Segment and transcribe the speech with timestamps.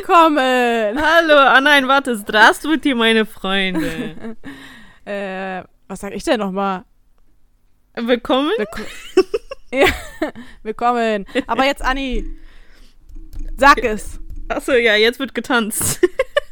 [0.00, 1.00] Willkommen!
[1.00, 4.36] Hallo, ah nein, warte, здравствуйте, meine Freunde.
[5.04, 6.84] Äh, was sag ich denn nochmal?
[7.94, 8.50] Willkommen?
[8.56, 8.82] Willko
[9.70, 9.86] ja,
[10.64, 11.26] willkommen.
[11.46, 12.24] Aber jetzt, Anni,
[13.56, 14.18] sag es.
[14.48, 16.00] Achso, ja, jetzt wird getanzt.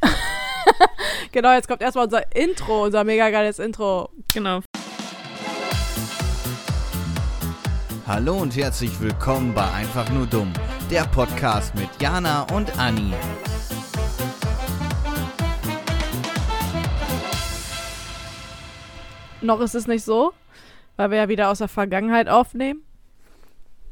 [1.33, 4.09] Genau, jetzt kommt erstmal unser Intro, unser mega geiles Intro.
[4.33, 4.61] genau.
[8.07, 10.53] Hallo und herzlich willkommen bei Einfach nur dumm,
[10.90, 13.14] der Podcast mit Jana und Anni.
[19.42, 20.34] Noch ist es nicht so,
[20.96, 22.82] weil wir ja wieder aus der Vergangenheit aufnehmen.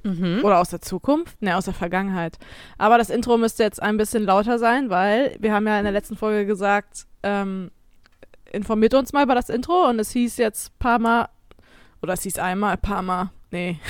[0.02, 0.42] Mhm.
[0.44, 1.40] Oder aus der Zukunft?
[1.40, 2.40] Ne, aus der Vergangenheit.
[2.80, 5.94] Aber das Intro müsste jetzt ein bisschen lauter sein, weil wir haben ja in der
[5.94, 7.70] letzten Folge gesagt, ähm,
[8.52, 11.30] informiert uns mal über das Intro und es hieß jetzt ein paar Mal,
[12.02, 13.80] oder es hieß einmal, ein paar Mal, nee.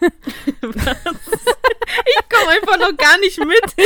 [0.60, 1.56] Was?
[2.06, 3.76] Ich komme einfach noch gar nicht mit.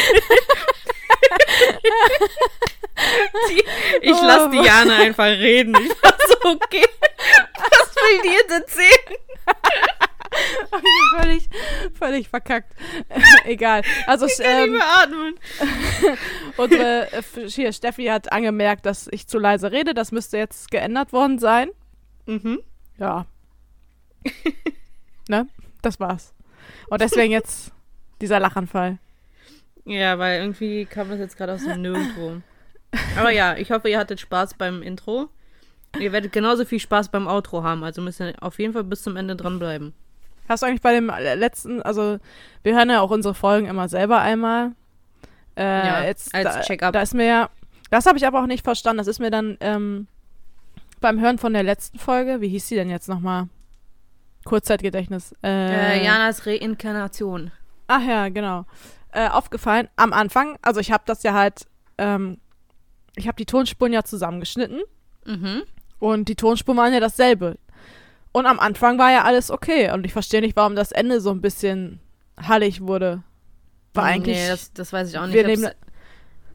[3.49, 3.65] die,
[4.03, 5.75] ich lasse die Jana einfach reden.
[5.77, 6.87] Ich war so, okay.
[7.55, 9.17] Was will die jetzt erzählen?
[11.19, 11.49] Völlig,
[11.95, 12.73] völlig verkackt.
[13.45, 13.83] Egal.
[14.07, 15.35] Also Ich kann ähm, nicht mehr atmen.
[16.57, 19.95] unsere äh, hier, Steffi hat angemerkt, dass ich zu leise rede.
[19.95, 21.71] Das müsste jetzt geändert worden sein.
[22.27, 22.61] Mhm.
[22.99, 23.27] Ja.
[25.29, 25.49] ne?
[25.83, 26.35] Das war's.
[26.89, 27.73] Und deswegen jetzt
[28.21, 28.99] dieser Lachanfall.
[29.85, 32.37] Ja, weil irgendwie kam das jetzt gerade aus dem Nirgendwo.
[33.19, 35.29] Aber ja, ich hoffe, ihr hattet Spaß beim Intro.
[35.99, 39.03] Ihr werdet genauso viel Spaß beim Outro haben, also müsst ihr auf jeden Fall bis
[39.03, 39.93] zum Ende dranbleiben.
[40.49, 42.19] Hast du eigentlich bei dem letzten, also
[42.63, 44.73] wir hören ja auch unsere Folgen immer selber einmal.
[45.57, 46.93] Äh, Ja, jetzt, als Check-up.
[46.93, 47.51] Da ist mir ja,
[47.91, 48.99] das habe ich aber auch nicht verstanden.
[48.99, 50.07] Das ist mir dann ähm,
[51.01, 53.49] beim Hören von der letzten Folge, wie hieß die denn jetzt nochmal?
[54.45, 55.35] Kurzzeitgedächtnis.
[55.43, 57.51] Äh, Äh, Janas Reinkarnation.
[57.93, 58.67] Ach ja, genau.
[59.13, 61.67] Äh, aufgefallen, am Anfang, also ich habe das ja halt,
[61.99, 62.39] ähm,
[63.17, 64.81] ich habe die Tonspuren ja zusammengeschnitten
[65.27, 65.63] Mhm.
[65.99, 67.59] und die Tonspuren waren ja dasselbe.
[68.33, 71.31] Und am Anfang war ja alles okay und ich verstehe nicht, warum das Ende so
[71.33, 71.99] ein bisschen
[72.41, 73.25] hallig wurde.
[73.95, 75.35] War eigentlich, Nee, das, das weiß ich auch nicht.
[75.35, 75.69] wir nehmen,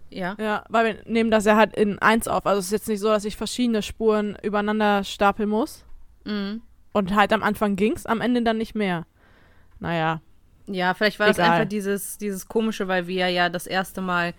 [0.10, 0.38] ja.
[0.40, 2.46] ja, weil wir nehmen das ja halt in eins auf.
[2.46, 5.84] Also es ist jetzt nicht so, dass ich verschiedene Spuren übereinander stapeln muss.
[6.24, 6.62] Mhm.
[6.94, 9.06] Und halt am Anfang ging's, am Ende dann nicht mehr.
[9.80, 10.22] Naja,
[10.68, 11.52] Ja, vielleicht war das Egal.
[11.52, 14.34] einfach dieses, dieses komische, weil wir ja das erste Mal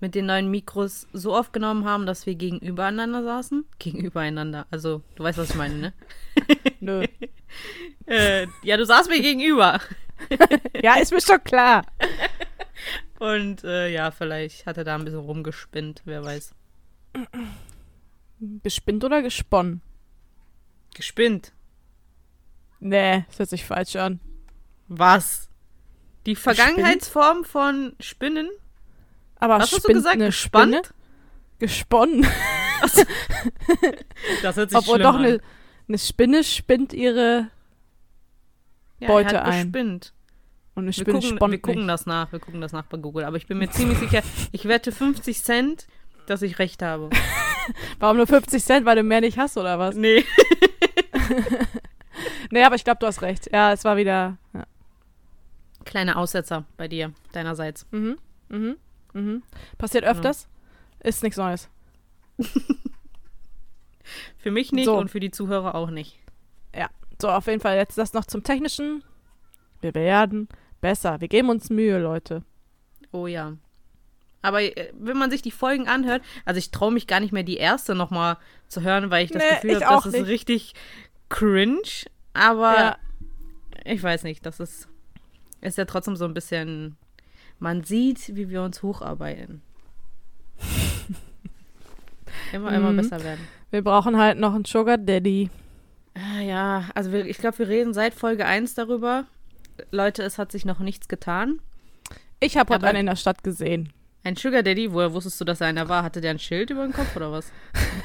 [0.00, 3.64] mit den neuen Mikros so aufgenommen haben, dass wir gegenübereinander saßen.
[3.78, 4.66] Gegenübereinander.
[4.70, 5.92] Also, du weißt, was ich meine, ne?
[6.80, 7.04] nö.
[8.06, 9.80] äh, ja, du saßt mir gegenüber.
[10.82, 11.86] ja, ist mir schon klar.
[13.18, 16.54] Und äh, ja, vielleicht hat er da ein bisschen rumgespinnt, wer weiß.
[18.62, 19.80] Gespinnt oder gesponnen?
[20.94, 21.52] Gespinnt.
[22.80, 24.20] Nee, das hört sich falsch an.
[24.88, 25.48] Was?
[26.26, 28.48] Die Vergangenheitsform von Spinnen?
[29.36, 30.18] Aber Was hast du gesagt?
[30.18, 30.74] Gespannt?
[30.74, 30.94] Spinne?
[31.58, 32.26] Gesponnen.
[34.42, 35.40] Das hört sich Obwohl doch eine,
[35.88, 37.48] eine Spinne spinnt ihre
[39.00, 39.72] ja, Beute er hat ein.
[39.72, 40.12] gespinnt.
[40.74, 41.90] und eine Wir Spinne gucken, sponnt wir gucken nicht.
[41.90, 43.24] das nach, wir gucken das nach bei Google.
[43.24, 45.86] Aber ich bin mir ziemlich sicher, ich wette 50 Cent,
[46.26, 47.08] dass ich recht habe.
[47.98, 49.94] Warum nur 50 Cent, weil du mehr nicht hast oder was?
[49.94, 50.24] Nee.
[52.50, 53.50] Nee, aber ich glaube, du hast recht.
[53.52, 54.36] Ja, es war wieder.
[54.52, 54.64] Ja.
[55.84, 57.86] Kleiner Aussetzer bei dir, deinerseits.
[57.90, 58.16] Mhm.
[58.48, 58.76] Mhm.
[59.12, 59.42] Mhm.
[59.78, 60.14] Passiert Genau.
[60.16, 60.48] öfters.
[61.00, 61.68] Ist nichts Neues.
[64.38, 64.96] Für mich nicht So.
[64.98, 66.18] und für die Zuhörer auch nicht.
[67.22, 69.04] So, auf jeden Fall jetzt das noch zum Technischen.
[69.80, 70.48] Wir werden
[70.80, 71.20] besser.
[71.20, 72.42] Wir geben uns Mühe, Leute.
[73.12, 73.52] Oh ja.
[74.42, 77.44] Aber äh, wenn man sich die Folgen anhört, also ich traue mich gar nicht mehr
[77.44, 80.26] die erste nochmal zu hören, weil ich das Nee, Gefühl habe, das ist nicht.
[80.26, 80.74] richtig
[81.28, 81.82] cringe.
[82.32, 82.96] Aber Ja.
[83.84, 84.88] ich weiß nicht, das ist,
[85.64, 86.96] ist ja trotzdem so ein bisschen,
[87.58, 89.62] man sieht, wie wir uns hocharbeiten.
[92.52, 92.96] immer, immer Mhm.
[92.96, 93.46] besser werden.
[93.70, 95.50] Wir brauchen halt noch einen Sugar Daddy.
[96.14, 99.24] Ah, Ja, also wir, ich glaube, wir reden seit Folge 1 darüber.
[99.90, 101.58] Leute, es hat sich noch nichts getan.
[102.40, 103.92] Ich habe heute einen in der Stadt gesehen.
[104.22, 106.02] Ein Sugar Daddy, woher wusstest du, dass er einer war?
[106.02, 107.50] Hatte der ein Schild über dem Kopf oder was?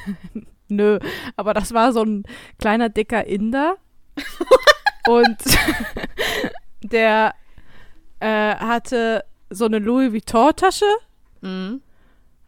[0.68, 0.98] Nö,
[1.36, 2.24] aber das war so ein
[2.58, 3.76] kleiner, dicker Inder.
[5.08, 5.36] und
[6.82, 7.34] der
[8.20, 10.84] äh, hatte so eine Louis Vuitton-Tasche,
[11.42, 11.80] Mhm.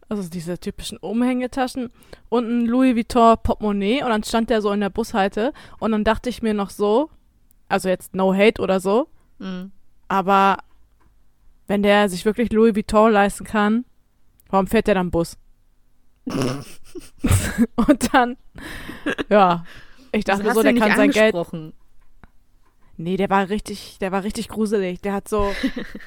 [0.09, 1.91] also diese typischen Umhängetaschen,
[2.29, 4.03] und ein Louis Vuitton-Portemonnaie.
[4.03, 5.51] Und dann stand der so in der Bushalte.
[5.79, 7.09] Und dann dachte ich mir noch so,
[7.69, 9.07] also jetzt no hate oder so,
[9.39, 9.71] Mhm.
[10.07, 10.57] aber
[11.67, 13.85] wenn der sich wirklich Louis Vuitton leisten kann,
[14.49, 15.37] warum fährt der dann Bus?
[17.75, 18.37] und dann,
[19.29, 19.65] ja,
[20.11, 21.33] ich dachte hast so, der kann sein Geld.
[22.97, 25.01] Nee, der war richtig, der war richtig gruselig.
[25.01, 25.53] Der hat so,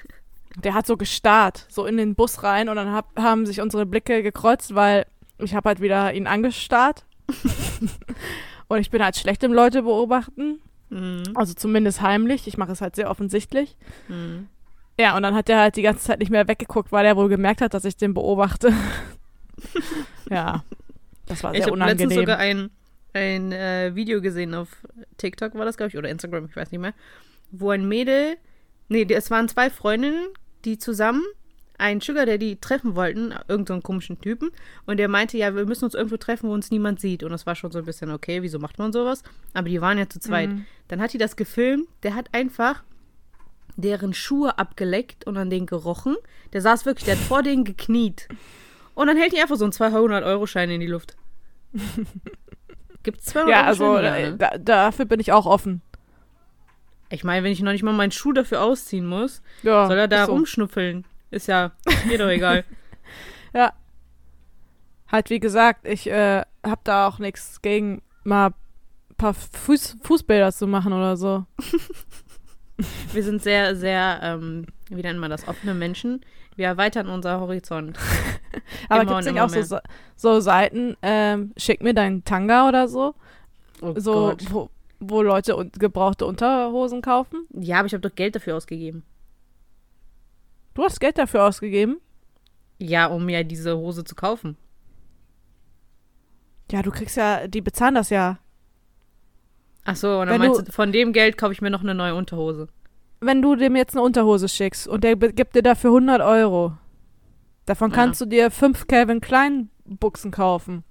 [0.62, 3.86] der hat so gestarrt, so in den Bus rein und dann hab, haben sich unsere
[3.86, 5.06] Blicke gekreuzt, weil
[5.38, 7.04] ich habe halt wieder ihn angestarrt.
[8.68, 11.24] und ich bin halt schlecht im Leute beobachten, Mhm.
[11.34, 12.46] also zumindest heimlich.
[12.46, 13.76] Ich mache es halt sehr offensichtlich.
[14.06, 14.46] Mhm.
[15.00, 17.28] Ja, und dann hat er halt die ganze Zeit nicht mehr weggeguckt, weil er wohl
[17.28, 18.72] gemerkt hat, dass ich den beobachte.
[20.30, 20.62] ja,
[21.26, 22.18] das war Ich sehr habe letztens unangenehm.
[22.20, 22.70] sogar ein,
[23.16, 24.68] ein äh, Video gesehen auf
[25.16, 26.94] TikTok, war das, glaube ich, oder Instagram, ich weiß nicht mehr,
[27.50, 28.36] wo ein Mädel,
[28.88, 30.28] nee, es waren zwei Freundinnen,
[30.64, 31.22] die zusammen
[31.78, 34.50] einen Sugar Daddy treffen wollten, irgendeinen so komischen Typen,
[34.86, 37.22] und der meinte, ja, wir müssen uns irgendwo treffen, wo uns niemand sieht.
[37.22, 39.22] Und das war schon so ein bisschen, okay, wieso macht man sowas?
[39.52, 40.50] Aber die waren ja zu zweit.
[40.50, 40.64] Mhm.
[40.88, 42.82] Dann hat die das gefilmt, der hat einfach
[43.76, 46.16] deren Schuhe abgeleckt und an denen gerochen.
[46.54, 48.28] Der saß wirklich, der hat vor denen gekniet.
[48.94, 51.16] Und dann hält die einfach so einen 200-Euro-Schein in die Luft.
[53.06, 53.98] Gibt's 200 Ja, also?
[53.98, 54.36] Ja, äh, ne?
[54.36, 55.80] da, dafür bin ich auch offen.
[57.08, 60.08] Ich meine, wenn ich noch nicht mal meinen Schuh dafür ausziehen muss, Ja, soll er
[60.08, 60.32] da ist so.
[60.32, 61.06] rumschnüffeln.
[61.30, 61.70] Ist ja,
[62.06, 62.64] mir doch egal.
[63.54, 63.72] Ja.
[65.10, 70.52] Halt, wie gesagt, ich äh, hab da auch nichts gegen, mal ein paar Fuß, Fußbilder
[70.52, 71.46] zu machen oder so.
[73.12, 76.20] Wir sind sehr, sehr, ähm, wie nennt man das, offene Menschen.
[76.54, 77.98] Wir erweitern unser Horizont.
[78.88, 79.78] Aber gibt's und nicht auch so,
[80.14, 83.14] so Seiten, ähm, schick mir deinen Tanga oder so,
[83.82, 84.44] Oh so Gott.
[84.50, 87.46] wo, wo Leute un gebrauchte Unterhosen kaufen?
[87.52, 89.02] Ja, aber ich habe doch Geld dafür ausgegeben.
[90.74, 91.98] Du hast Geld dafür ausgegeben?
[92.78, 94.56] Ja, um mir diese Hose zu kaufen.
[96.70, 98.38] Ja, du kriegst ja, die bezahlen das ja.
[99.84, 101.82] Ach so, und dann Wenn meinst du- du, von dem Geld kaufe ich mir noch
[101.82, 102.68] eine neue Unterhose.
[103.20, 106.76] Wenn du dem jetzt eine Unterhose schickst und der gibt dir dafür 100 Euro,
[107.64, 107.96] davon Ja.
[107.96, 110.84] kannst du dir fünf Calvin Klein Buchsen kaufen.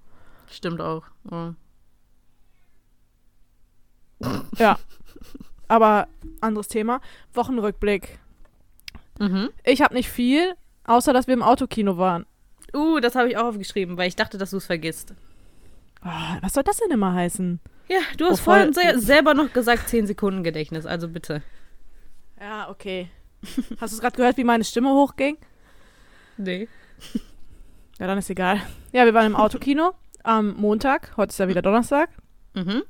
[0.49, 1.03] Stimmt auch.
[1.29, 1.51] Oh.
[4.57, 4.77] Ja.
[5.67, 6.07] Aber
[6.41, 7.01] anderes Thema.
[7.33, 8.19] Wochenrückblick.
[9.19, 9.49] Mhm.
[9.63, 10.53] Ich habe nicht viel,
[10.85, 12.25] außer dass wir im Autokino waren.
[12.73, 15.13] Uh, das habe ich auch aufgeschrieben, weil ich dachte, dass du es vergisst.
[16.01, 17.59] Ah, was soll das denn immer heißen?
[17.87, 21.41] Ja, du hast Oh, vorhin se selber noch gesagt 10 Sekunden Gedächtnis, also bitte.
[22.45, 23.09] Ja, okay.
[23.79, 25.37] Hast du es gerade gehört, wie meine Stimme hochging?
[26.37, 26.67] Nee.
[27.97, 28.61] Ja, dann ist egal.
[28.91, 31.15] Ja, wir waren im Autokino am Montag.
[31.15, 32.09] Heute ist ja wieder Donnerstag.
[32.53, 32.83] Mhm.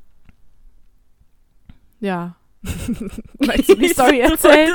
[1.99, 2.37] Ja.
[3.37, 4.73] Möchtest du die Story erzählen?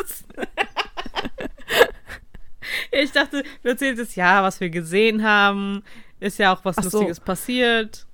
[2.92, 5.82] ich dachte, du erzählst jetzt ja, was wir gesehen haben.
[6.20, 6.98] Ist ja auch was Ach so.
[6.98, 8.06] Lustiges passiert.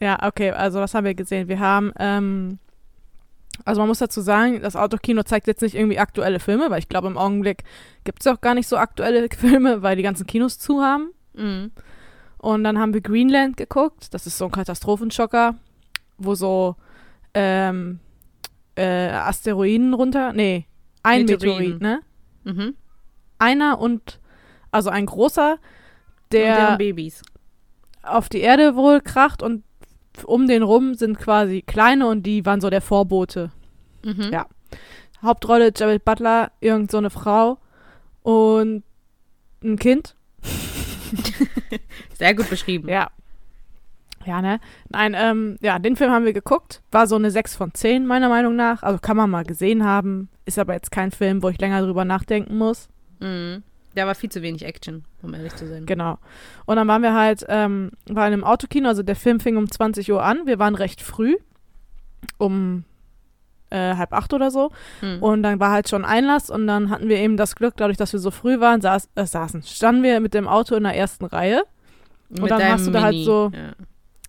[0.00, 1.48] Ja, okay, also was haben wir gesehen?
[1.48, 2.58] Wir haben, ähm,
[3.64, 6.88] also man muss dazu sagen, das Autokino zeigt jetzt nicht irgendwie aktuelle Filme, weil ich
[6.88, 7.64] glaube, im Augenblick
[8.04, 11.10] gibt es auch gar nicht so aktuelle Filme, weil die ganzen Kinos zu haben.
[11.34, 11.72] Mhm.
[12.38, 14.12] Und dann haben wir Greenland geguckt.
[14.14, 15.56] Das ist so ein Katastrophenschocker,
[16.18, 16.76] wo so
[17.34, 17.98] ähm,
[18.76, 20.32] äh, Asteroiden runter.
[20.32, 20.66] Nee,
[21.02, 21.78] ein Meteoriten.
[21.78, 22.00] Meteorit, ne?
[22.44, 22.74] Mhm.
[23.38, 24.20] Einer und
[24.70, 25.58] also ein großer,
[26.32, 27.22] der Babys.
[28.02, 29.64] auf die Erde wohl kracht und
[30.24, 33.50] um den rum sind quasi kleine und die waren so der Vorbote.
[34.04, 34.30] Mhm.
[34.32, 34.46] Ja.
[35.22, 37.58] Hauptrolle Jared Butler, irgend so eine Frau
[38.22, 38.82] und
[39.62, 40.14] ein Kind.
[42.14, 42.88] Sehr gut beschrieben.
[42.88, 43.10] Ja.
[44.24, 44.58] Ja, ne?
[44.88, 46.82] Nein, ähm, ja, den Film haben wir geguckt.
[46.90, 48.82] War so eine 6 von 10, meiner Meinung nach.
[48.82, 50.28] Also kann man mal gesehen haben.
[50.44, 52.88] Ist aber jetzt kein Film, wo ich länger drüber nachdenken muss.
[53.20, 53.62] Mhm.
[53.96, 55.86] Da war viel zu wenig Action, um ehrlich zu sein.
[55.86, 56.18] Genau.
[56.66, 60.12] Und dann waren wir halt, ähm, waren im Autokino, also der Film fing um 20
[60.12, 60.46] Uhr an.
[60.46, 61.36] Wir waren recht früh.
[62.38, 62.84] Um
[63.70, 64.70] äh, halb acht oder so.
[65.02, 65.22] Mhm.
[65.22, 68.12] Und dann war halt schon Einlass und dann hatten wir eben das Glück, dadurch, dass
[68.12, 71.24] wir so früh waren, saß, äh, saßen, standen wir mit dem Auto in der ersten
[71.24, 71.62] Reihe.
[72.28, 73.72] Mit dann deinem hast du da halt so- Ja.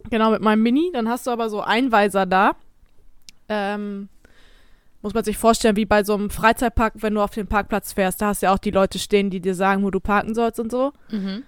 [0.10, 0.90] Genau, mit meinem Mini.
[0.94, 2.54] Dann hast du aber so Einweiser da.
[3.50, 4.08] Ähm,
[5.02, 8.22] muss man sich vorstellen, wie bei so einem Freizeitpark, wenn du auf den Parkplatz fährst.
[8.22, 10.60] Da hast du ja auch die Leute stehen, die dir sagen, wo du parken sollst
[10.60, 10.94] und so.
[11.12, 11.44] Mhm.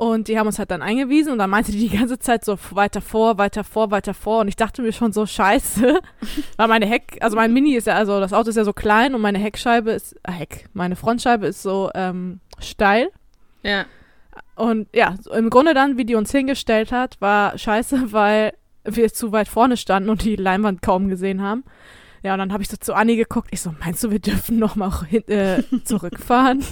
[0.00, 2.56] Und die haben uns halt dann eingewiesen und dann meinte die die ganze Zeit so
[2.70, 4.40] weiter vor, weiter vor, weiter vor.
[4.40, 6.00] Und ich dachte mir schon so, scheiße.
[6.56, 9.14] Weil meine Heck, also mein Mini ist ja, also das Auto ist ja so klein
[9.14, 13.10] und meine Heckscheibe ist, äh, Heck, meine Frontscheibe ist so ähm, steil.
[13.62, 13.84] Ja.
[14.54, 18.54] Und ja, so im Grunde dann, wie die uns hingestellt hat, war scheiße, weil
[18.84, 21.62] wir zu weit vorne standen und die Leinwand kaum gesehen haben.
[22.22, 23.48] Ja, und dann habe ich so zu Anni geguckt.
[23.50, 26.62] Ich so, meinst du, wir dürfen noch mal hin, äh, zurückfahren?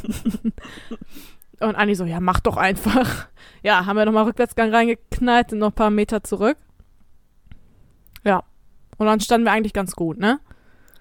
[1.61, 3.28] und Anni so, ja, mach doch einfach.
[3.62, 6.57] Ja, haben wir noch mal Rückwärtsgang reingeknallt, sind noch ein paar Meter zurück.
[8.25, 8.45] Ja.
[8.99, 10.40] Und dann standen wir eigentlich ganz gut, ne?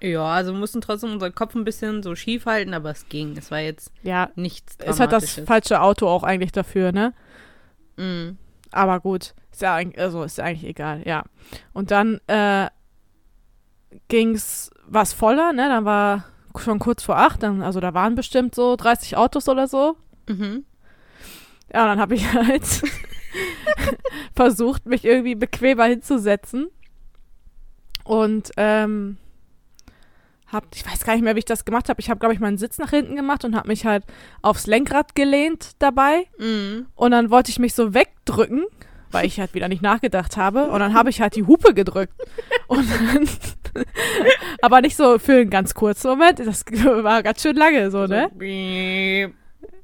[0.01, 3.35] Ja, also wir mussten trotzdem unseren Kopf ein bisschen so schief halten, aber es ging.
[3.35, 7.13] Es war jetzt Ja, nichts ist halt das falsche Auto auch eigentlich dafür, ne?
[7.97, 8.37] Mhm.
[8.71, 11.23] Aber gut, ist ja eigentlich, also ist ja eigentlich egal, ja.
[11.73, 12.67] Und dann äh,
[14.07, 15.67] ging's was voller, ne?
[15.69, 16.25] Dann war
[16.57, 19.95] schon kurz vor acht, dann, also da waren bestimmt so 30 Autos oder so.
[20.27, 20.65] Mhm.
[21.73, 22.63] Ja, und dann habe ich halt
[24.35, 26.67] versucht, mich irgendwie bequemer hinzusetzen.
[28.03, 29.17] Und ähm,
[30.47, 31.99] hab, ich weiß gar nicht mehr, wie ich das gemacht habe.
[31.99, 34.05] Ich habe, glaube ich, meinen Sitz nach hinten gemacht und habe mich halt
[34.41, 36.25] aufs Lenkrad gelehnt dabei.
[36.37, 36.87] Mhm.
[36.95, 38.65] Und dann wollte ich mich so wegdrücken,
[39.11, 40.69] weil ich halt wieder nicht nachgedacht habe.
[40.69, 42.13] Und dann habe ich halt die Hupe gedrückt.
[42.67, 43.27] Und dann,
[44.61, 46.39] aber nicht so für einen ganz kurzen Moment.
[46.39, 48.29] Das war ganz schön lange so, ne?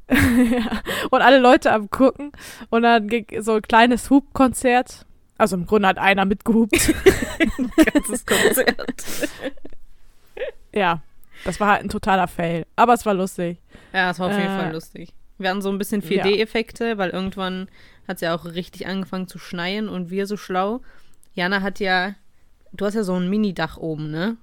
[0.09, 0.81] Ja.
[1.09, 2.33] Und alle Leute am gucken.
[2.69, 5.05] Und dann ging so ein kleines Hubkonzert.
[5.37, 6.93] Also im Grunde hat einer mitgehupt.
[7.93, 9.03] Ganzes Konzert.
[10.73, 11.01] ja,
[11.45, 12.65] das war halt ein totaler Fail.
[12.75, 13.57] Aber es war lustig.
[13.93, 15.13] Ja, es war auf jeden Äh, Fall lustig.
[15.39, 16.23] Wir hatten so ein bisschen ja.
[16.23, 17.67] 4D-Effekte, weil irgendwann
[18.07, 20.81] hat es ja auch richtig angefangen zu schneien und wir so schlau.
[21.33, 22.13] Jana hat ja,
[22.73, 24.37] du hast ja so ein Mini-Dach oben, ne?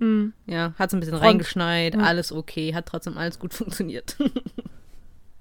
[0.00, 0.32] Mhm.
[0.46, 1.24] Ja, hat es ein bisschen Front.
[1.24, 2.00] reingeschneit, Ja.
[2.00, 4.16] alles okay, hat trotzdem alles gut funktioniert.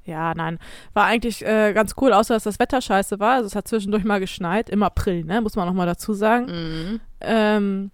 [0.06, 0.60] Ja, nein.
[0.94, 3.36] War eigentlich äh, ganz cool, außer dass das Wetter scheiße war.
[3.36, 5.42] Also es hat zwischendurch mal geschneit, im April, ne?
[5.42, 6.46] Muss man noch mal dazu sagen.
[6.48, 7.00] mhm.
[7.22, 7.92] Ähm,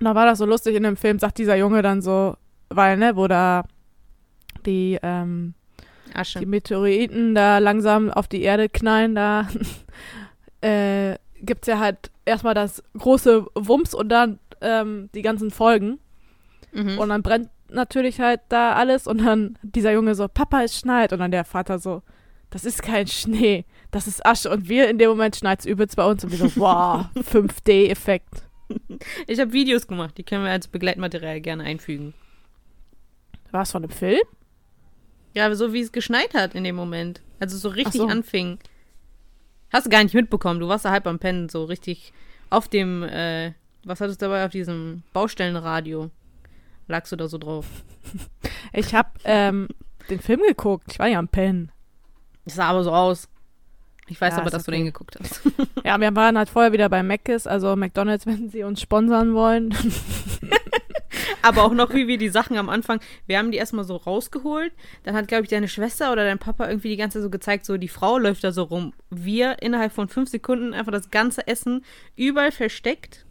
[0.00, 2.36] und da war das so lustig in dem Film, sagt dieser Junge dann so,
[2.70, 3.62] weil, ne, wo da
[4.66, 5.54] die, ähm,
[6.12, 6.40] Asche.
[6.40, 9.46] die Meteoriten da langsam auf die Erde knallen, da
[10.60, 15.98] äh, gibt es ja halt erstmal das große Wumms und dann ähm, die ganzen Folgen.
[16.72, 16.98] Mhm.
[16.98, 21.12] Und dann brennt natürlich halt da alles und dann dieser Junge so, Papa, es schneit.
[21.12, 22.02] Und dann der Vater so,
[22.50, 24.50] das ist kein Schnee, das ist Asche.
[24.50, 28.42] Und wir in dem Moment schneit es übelst bei uns und wir so, wow, 5D-Effekt.
[29.26, 32.14] Ich habe Videos gemacht, die können wir als Begleitmaterial gerne einfügen.
[33.50, 34.20] War es von einem Film?
[35.34, 37.20] Ja, so wie es geschneit hat in dem Moment.
[37.40, 38.06] Also so richtig so.
[38.06, 38.58] anfing.
[39.72, 40.60] Hast du gar nicht mitbekommen.
[40.60, 42.12] Du warst da halb am Pennen, so richtig
[42.50, 43.52] auf dem, äh,
[43.84, 46.10] was hattest du dabei auf diesem Baustellenradio?
[46.88, 47.66] Lagst du da so drauf?
[48.74, 49.68] Ich habe ähm,
[50.08, 51.70] den Film geguckt, ich war ja am Pennen.
[52.46, 53.28] Das sah aber so aus.
[54.08, 54.78] Ich weiß Ja, aber, dass du okay.
[54.78, 55.42] den geguckt hast.
[55.84, 59.74] Ja, wir waren halt vorher wieder bei Mc's, also McDonalds, wenn sie uns sponsern wollen.
[61.42, 64.72] aber auch noch, wie wir die Sachen am Anfang, wir haben die erstmal so rausgeholt.
[65.04, 67.66] Dann hat, glaube ich, deine Schwester oder dein Papa irgendwie die ganze Zeit so gezeigt,
[67.66, 68.92] so die Frau läuft da so rum.
[69.10, 71.84] Wir innerhalb von fünf Sekunden einfach das ganze Essen
[72.16, 73.24] überall versteckt,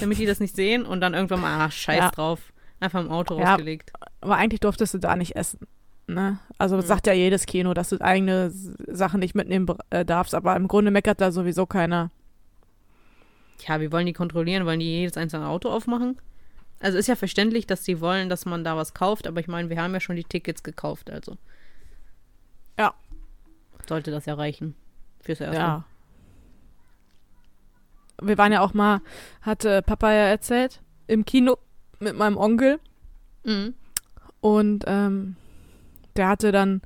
[0.00, 2.10] damit die das nicht sehen und dann irgendwann mal, ah, scheiß Ja.
[2.10, 3.50] drauf, einfach im Auto Ja.
[3.52, 3.92] rausgelegt.
[4.20, 5.66] Aber eigentlich durftest du da nicht essen.
[6.08, 6.38] Ne?
[6.58, 6.82] Also Mhm.
[6.82, 10.90] sagt ja jedes Kino, dass du eigene Sachen nicht mitnehmen äh, darfst, aber im Grunde
[10.90, 12.10] meckert da sowieso keiner.
[13.58, 14.66] Tja, wie wollen die kontrollieren?
[14.66, 16.16] Wollen die jedes einzelne Auto aufmachen?
[16.82, 19.70] Also ist ja verständlich, dass die wollen, dass man da was kauft, aber ich meine,
[19.70, 21.36] wir haben ja schon die Tickets gekauft, also.
[22.78, 22.92] Ja.
[23.88, 24.74] Sollte das ja reichen.
[25.20, 25.56] Fürs Erste.
[25.56, 25.84] Ja.
[28.20, 29.00] Wir waren ja auch mal,
[29.42, 31.56] hatte Papa ja erzählt, im Kino
[32.00, 32.78] mit meinem Onkel
[33.44, 33.74] Mhm.
[34.40, 35.34] und ähm,
[36.14, 36.80] der hatte dann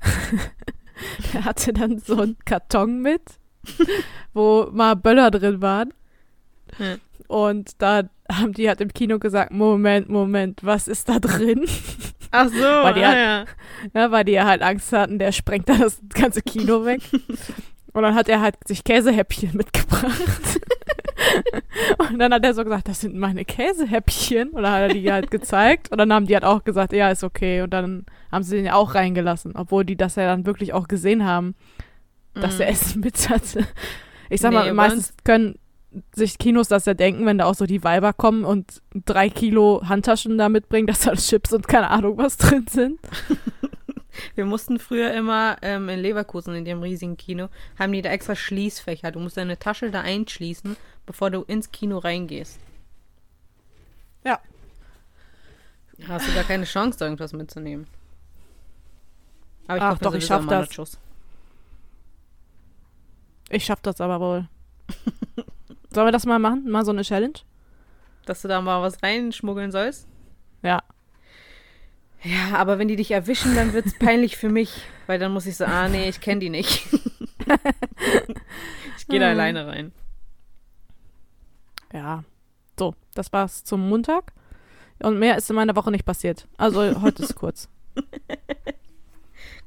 [1.32, 3.22] der hatte dann so einen Karton mit,
[4.32, 5.92] wo mal Böller drin waren.
[6.78, 6.96] Ja.
[7.28, 11.64] Und da haben die halt im Kino gesagt, Moment, Moment, was ist da drin?
[12.32, 13.44] Ach so, Weil die ah, hat- ja.
[13.94, 17.00] Ja, weil die ja halt Angst hatten, der sprengt da das ganze Kino weg.
[17.92, 20.12] Und dann hat er halt sich Käsehäppchen mitgebracht.
[21.98, 24.50] Und dann hat er so gesagt, das sind meine Käsehäppchen.
[24.50, 25.90] Und dann hat er die halt gezeigt.
[25.90, 27.62] Und dann haben die halt auch gesagt, ja, ist okay.
[27.62, 29.52] Und dann haben sie den ja auch reingelassen.
[29.56, 31.54] Obwohl die das ja dann wirklich auch gesehen haben,
[32.34, 32.58] dass Mhm.
[32.58, 33.66] der Essen mit hatte.
[34.28, 35.58] Ich sag Nee, mal, meistens können
[36.14, 39.82] sich Kinos das ja denken, wenn da auch so die Weiber kommen und drei Kilo
[39.84, 43.00] Handtaschen da mitbringen, dass da Chips und keine Ahnung was drin sind.
[44.34, 47.48] Wir mussten früher immer ähm, in Leverkusen, in dem riesigen Kino,
[47.78, 49.10] haben die da extra Schließfächer.
[49.10, 52.58] Du musst deine Tasche da einschließen, bevor du ins Kino reingehst.
[54.24, 54.40] Ja.
[56.08, 57.86] Hast du gar keine Chance, da irgendwas mitzunehmen.
[59.66, 60.98] Aber ich Ach doch, ich schaff das.
[63.50, 64.48] Ich schaff das aber wohl.
[65.96, 66.70] Sollen wir das mal machen?
[66.70, 67.38] Mal so eine Challenge?
[68.26, 70.06] Dass du da mal was reinschmuggeln sollst?
[70.62, 70.82] Ja.
[72.22, 74.82] Ja, aber wenn die dich erwischen, dann wird's peinlich für mich.
[75.06, 76.84] Weil dann muss ich so, ah nee, ich kenne die nicht.
[78.98, 79.32] ich gehe da Hm.
[79.32, 79.92] alleine rein.
[81.94, 82.24] Ja.
[82.78, 84.34] So, das war's zum Montag.
[84.98, 86.46] Und mehr ist in meiner Woche nicht passiert.
[86.58, 87.70] Also heute ist kurz.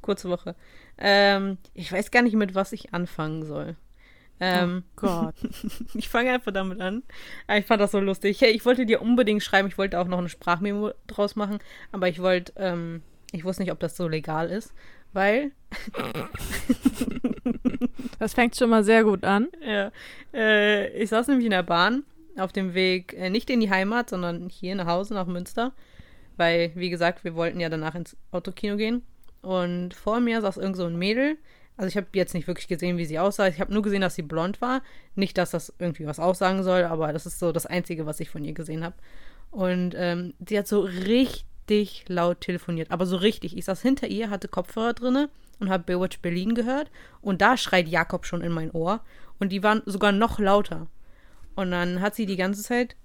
[0.03, 0.55] Kurze Woche.
[0.99, 3.77] Ähm, ich weiß gar nicht, mit was ich anfangen soll.
[4.39, 5.35] Ähm, oh Gott.
[5.95, 7.03] Ich fange einfach damit an.
[7.47, 8.39] Ah, Ich fand das so lustig.
[8.41, 11.59] Hey, ich wollte dir unbedingt schreiben, ich wollte auch noch eine Sprachmemo draus machen,
[11.91, 14.73] aber ich wollte, ähm, ich wusste nicht, ob das so legal ist,
[15.13, 15.51] weil,
[18.19, 19.47] Das fängt schon mal sehr gut an.
[19.65, 19.91] ja,
[20.33, 22.03] äh, ich saß nämlich in der Bahn,
[22.37, 25.73] auf dem Weg äh, nicht in die Heimat, sondern hier nach Hause, nach Münster.
[26.37, 29.03] Weil, wie gesagt, wir wollten ja danach ins Autokino gehen.
[29.41, 31.37] Und vor mir saß irgend so ein Mädel.
[31.79, 33.47] Also ich habe jetzt nicht wirklich gesehen, wie sie aussah.
[33.47, 34.81] Ich habe nur gesehen, dass sie blond war.
[35.15, 38.29] Nicht, dass das irgendwie was aussagen soll, aber das ist so das Einzige, was ich
[38.29, 38.95] von ihr gesehen habe.
[39.49, 42.91] Und ähm, die hat so richtig laut telefoniert.
[42.91, 43.55] Aber so richtig.
[43.55, 45.29] Ich saß hinter ihr, hatte Kopfhörer drinne
[45.61, 46.91] und habe Baywatch Berlin gehört.
[47.21, 48.99] Und da schreit Jakob schon in mein Ohr.
[49.39, 50.87] Und die waren sogar noch lauter.
[51.55, 52.97] Und dann hat sie die ganze Zeit,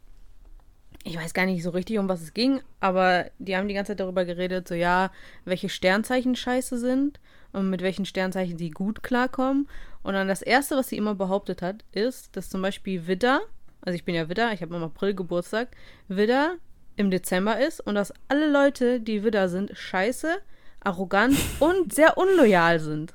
[1.05, 3.93] ich weiß gar nicht so richtig, um was es ging, aber die haben die ganze
[3.93, 5.13] Zeit darüber geredet, so ja,
[5.45, 7.21] welche Sternzeichen scheiße sind
[7.55, 9.69] und mit welchen Sternzeichen sie gut klarkommen.
[10.03, 13.41] Und dann das Erste, was sie immer behauptet hat, ist, dass zum Beispiel Widder,
[13.81, 15.69] also ich bin ja Widder, ich habe im April Geburtstag,
[16.09, 16.57] Widder
[16.97, 20.37] im Dezember ist und dass alle Leute, die Widder sind, scheiße,
[20.81, 23.15] arrogant und sehr unloyal sind.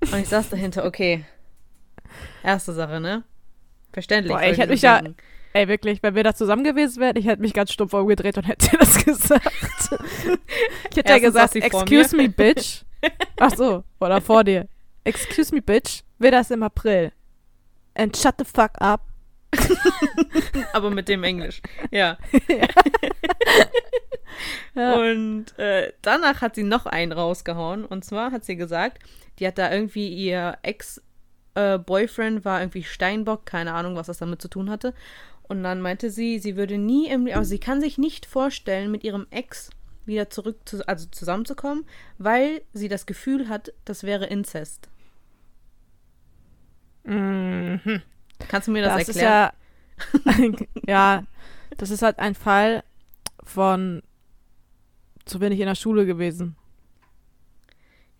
[0.00, 1.24] Und ich saß dahinter, okay.
[2.42, 3.22] Erste Sache, ne?
[3.92, 4.34] Verständlich.
[4.34, 5.02] Boah, ey, ich hätte mich ja,
[5.52, 8.44] ey, wirklich, wenn wir da zusammen gewesen wären, ich hätte mich ganz stumpf umgedreht und
[8.44, 9.50] hätte das gesagt.
[10.90, 12.82] ich hätte ja gesagt, excuse me, bitch.
[13.38, 14.68] Ach so, oder vor dir.
[15.04, 17.12] Excuse me, bitch, wir das im April.
[17.94, 19.02] And shut the fuck up.
[20.72, 21.60] Aber mit dem Englisch.
[21.90, 22.18] Ja.
[24.74, 24.94] ja.
[24.94, 27.84] Und äh, danach hat sie noch einen rausgehauen.
[27.84, 28.98] Und zwar hat sie gesagt,
[29.38, 31.00] die hat da irgendwie ihr Ex
[31.54, 34.94] äh, war irgendwie Steinbock, keine Ahnung, was das damit zu tun hatte.
[35.46, 39.04] Und dann meinte sie, sie würde nie im, also sie kann sich nicht vorstellen, mit
[39.04, 39.70] ihrem Ex
[40.06, 41.84] wieder zurück, zu, also zusammenzukommen,
[42.18, 44.88] weil sie das Gefühl hat, das wäre Inzest.
[47.04, 48.02] Mhm.
[48.48, 49.52] Kannst du mir das, Das ist erklären?
[50.86, 51.24] ja, ja,
[51.76, 52.82] das ist halt ein Fall
[53.42, 54.02] von
[55.24, 56.56] zu wenig in der Schule gewesen.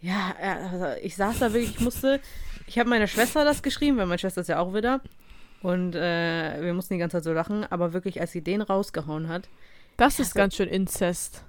[0.00, 2.20] Ja, also ich saß da wirklich, ich musste,
[2.66, 5.00] ich habe meiner Schwester das geschrieben, weil meine Schwester ist ja auch wieder.
[5.62, 9.28] Und äh, wir mussten die ganze Zeit so lachen, aber wirklich, als sie den rausgehauen
[9.28, 9.48] hat,
[9.96, 11.42] Das ist ganz schön Inzest.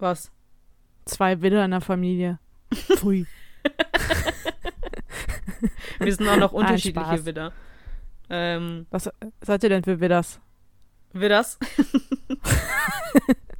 [0.00, 0.30] Was?
[1.04, 2.38] Zwei Widder in der Familie.
[2.72, 3.26] Pfui.
[5.98, 7.24] Wir sind auch noch Nein, unterschiedliche.
[7.24, 7.52] Widder.
[8.30, 10.40] Ähm, Was seid ihr denn für Widders?
[11.12, 11.58] Widders?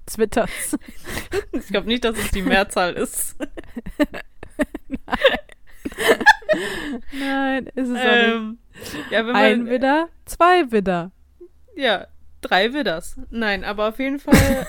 [0.07, 0.77] Twitters.
[1.53, 3.37] Ich glaube nicht, dass es die Mehrzahl ist.
[7.12, 8.35] Nein, ist es auch nicht.
[8.35, 8.59] ähm,
[9.11, 11.11] ja, wenn man, Ein Widder, zwei Widder.
[11.77, 12.07] Ja,
[12.40, 13.16] drei Widders.
[13.31, 14.37] Nein, aber auf jeden Fall,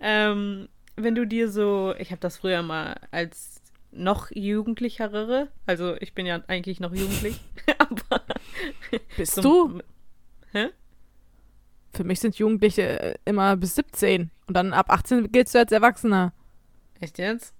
[0.00, 3.60] ähm, wenn du dir so, ich habe das früher mal als
[3.92, 7.40] noch jugendlichere, also ich bin ja eigentlich noch jugendlich,
[7.78, 8.22] aber
[9.16, 9.80] Bist so- du?
[10.52, 10.68] Hä?
[11.92, 14.30] Für mich sind Jugendliche äh, immer bis 17.
[14.46, 16.32] Und dann ab 18 giltst du als Erwachsener.
[17.00, 17.52] Echt jetzt?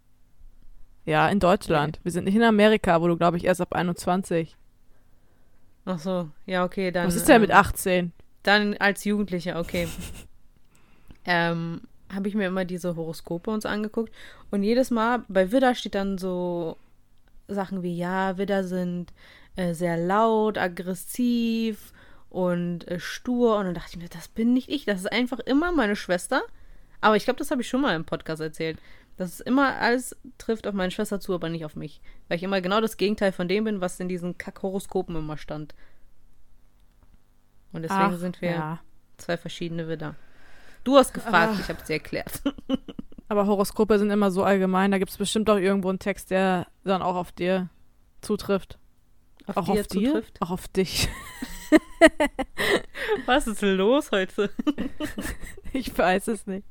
[1.04, 1.98] Ja, in Deutschland.
[2.04, 4.56] Wir sind nicht in Amerika, wo du, glaube ich, erst ab 21.
[5.84, 7.08] Ach so, ja, okay, dann.
[7.08, 8.12] Was ist denn mit ähm, 18?
[8.44, 9.88] Dann als Jugendlicher, okay.
[11.24, 11.80] ähm,
[12.12, 14.12] habe ich mir immer diese Horoskope uns angeguckt.
[14.50, 16.76] Und jedes Mal bei Widder steht dann so
[17.48, 19.12] Sachen wie, ja, Widder sind
[19.56, 21.92] äh, sehr laut, aggressiv
[22.28, 23.56] und äh, stur.
[23.56, 24.84] Und dann dachte ich mir, das bin nicht ich.
[24.84, 26.42] Das ist einfach immer meine Schwester.
[27.00, 28.78] Aber ich glaube, das habe ich schon mal im Podcast erzählt.
[29.16, 32.00] Das ist immer, alles trifft auf meine Schwester zu, aber nicht auf mich.
[32.28, 35.74] Weil ich immer genau das Gegenteil von dem bin, was in diesen Kack-Horoskopen immer stand.
[37.72, 38.80] Und deswegen Ach, sind wir Ja.
[39.18, 40.16] zwei verschiedene Widder.
[40.90, 41.60] Du hast gefragt, Ah.
[41.60, 42.42] ich habe es dir erklärt.
[43.28, 44.90] Aber Horoskope sind immer so allgemein.
[44.90, 47.68] Da gibt es bestimmt auch irgendwo einen Text, der dann auch auf dir
[48.22, 48.76] zutrifft.
[49.46, 50.06] Auf auch dir auf dir?
[50.08, 50.42] zutrifft.
[50.42, 51.08] Auch auf dich.
[53.26, 54.50] Was ist los heute?
[55.72, 56.66] Ich weiß es nicht.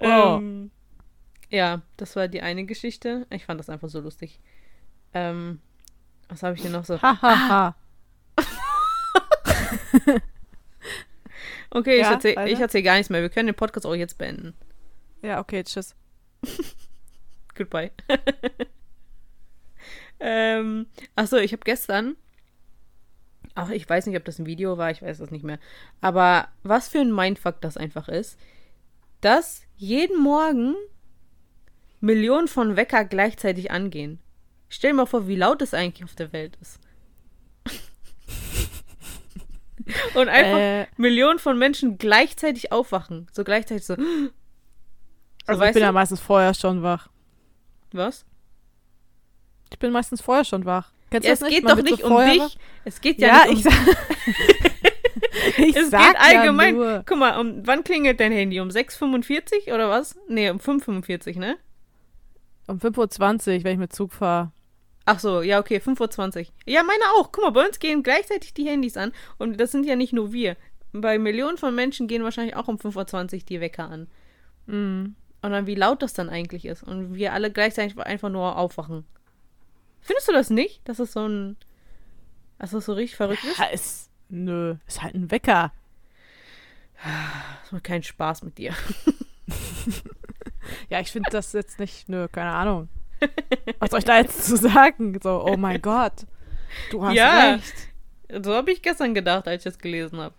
[0.00, 0.38] Oh.
[0.38, 0.70] Ähm,
[1.50, 3.26] ja, das war die eine Geschichte.
[3.28, 4.40] Ich fand das einfach so lustig.
[5.12, 5.60] Ähm,
[6.30, 7.00] was habe ich denn noch so?
[7.02, 7.76] Hahaha.
[8.38, 8.44] Okay,
[10.06, 10.20] ich Ja,
[11.84, 12.52] erzähle weiter?
[12.52, 13.22] ich erzähl gar nichts mehr.
[13.22, 14.54] Wir können den Podcast auch jetzt beenden.
[15.22, 15.94] Ja, okay, tschüss.
[17.54, 17.90] Goodbye.
[20.20, 22.16] ähm, achso, ich habe gestern.
[23.54, 25.58] Ach, ich weiß nicht, ob das ein Video war, ich weiß das nicht mehr.
[26.00, 28.38] Aber was für ein Mindfuck das einfach ist,
[29.22, 30.74] dass jeden Morgen
[32.00, 34.20] Millionen von Wecker gleichzeitig angehen.
[34.68, 36.80] Stell dir mal vor, wie laut es eigentlich auf der Welt ist.
[40.14, 43.28] Und einfach Äh, Millionen von Menschen gleichzeitig aufwachen.
[43.32, 43.94] So gleichzeitig so.
[43.96, 44.02] so
[45.46, 45.86] also ich bin du?
[45.86, 47.08] ja meistens vorher schon wach.
[47.92, 48.24] Was?
[49.70, 50.90] Ich bin meistens vorher schon wach.
[51.10, 51.50] Kennst Ja, es nicht?
[51.54, 52.40] geht Man doch wird so nicht um dich.
[52.40, 52.56] wach.
[52.84, 53.72] Es geht ja, Ja, nicht um ich sag.
[55.58, 56.80] ich Es geht allgemein.
[56.80, 57.02] Ja.
[57.06, 58.60] Guck mal, um, wann klingelt dein Handy?
[58.60, 60.16] Um 6.45 oder was?
[60.28, 61.56] Nee, um 5.45, ne?
[62.66, 64.50] Um 5.20 Uhr, wenn ich mit Zug fahre.
[65.06, 66.46] Ach so, ja, okay, 5.20 Uhr.
[66.66, 67.30] Ja, meine auch.
[67.32, 69.12] Guck mal, bei uns gehen gleichzeitig die Handys an.
[69.38, 70.56] Und das sind ja nicht nur wir.
[70.92, 74.08] Bei Millionen von Menschen gehen wahrscheinlich auch um 5.20 Uhr die Wecker an.
[74.66, 75.14] Mm.
[75.42, 76.82] Und dann, wie laut das dann eigentlich ist.
[76.82, 79.04] Und wir alle gleichzeitig einfach nur aufwachen.
[80.00, 80.86] Findest du das nicht?
[80.88, 81.56] Dass das so ein.
[82.58, 83.58] Dass das so richtig verrückt ist?
[83.58, 85.72] Ja, ist, nö, ist halt ein Wecker.
[87.62, 88.74] Das macht keinen Spaß mit dir.
[90.88, 92.88] Ja, ich finde das jetzt nicht, nö, keine Ahnung.
[93.78, 95.18] Was soll ich da jetzt zu sagen?
[95.22, 96.26] So, oh mein Gott,
[96.90, 97.52] du hast Ja.
[97.54, 97.74] recht.
[98.44, 100.34] So habe ich gestern gedacht, als ich das gelesen habe.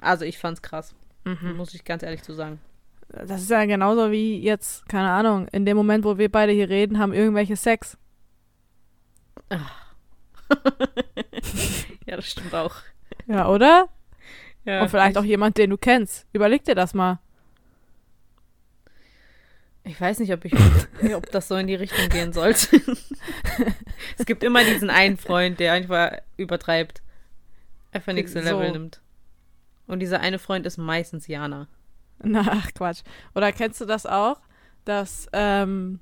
[0.00, 0.94] Also, ich fand's krass.
[1.24, 1.56] Mhm.
[1.56, 2.60] Muss ich ganz ehrlich zu sagen.
[3.08, 6.68] Das ist ja genauso wie jetzt, keine Ahnung, in dem Moment, wo wir beide hier
[6.68, 7.96] reden, haben irgendwelche Sex.
[12.06, 12.74] Ja, das stimmt auch.
[13.26, 13.88] Ja, oder?
[14.64, 16.26] Ja, Und vielleicht ich, auch jemand, den du kennst.
[16.32, 17.18] Überleg dir das mal.
[19.84, 20.54] Ich weiß nicht, ob ich
[21.14, 22.80] ob das so in die Richtung gehen sollte.
[24.18, 27.02] es gibt immer diesen einen Freund, der einfach übertreibt.
[27.92, 28.48] Einfach nächste So.
[28.48, 29.00] Level nimmt.
[29.86, 31.68] Und dieser eine Freund ist meistens Jana.
[32.22, 33.02] Na, ach Quatsch.
[33.34, 34.40] Oder kennst du das auch,
[34.86, 36.00] dass, ähm,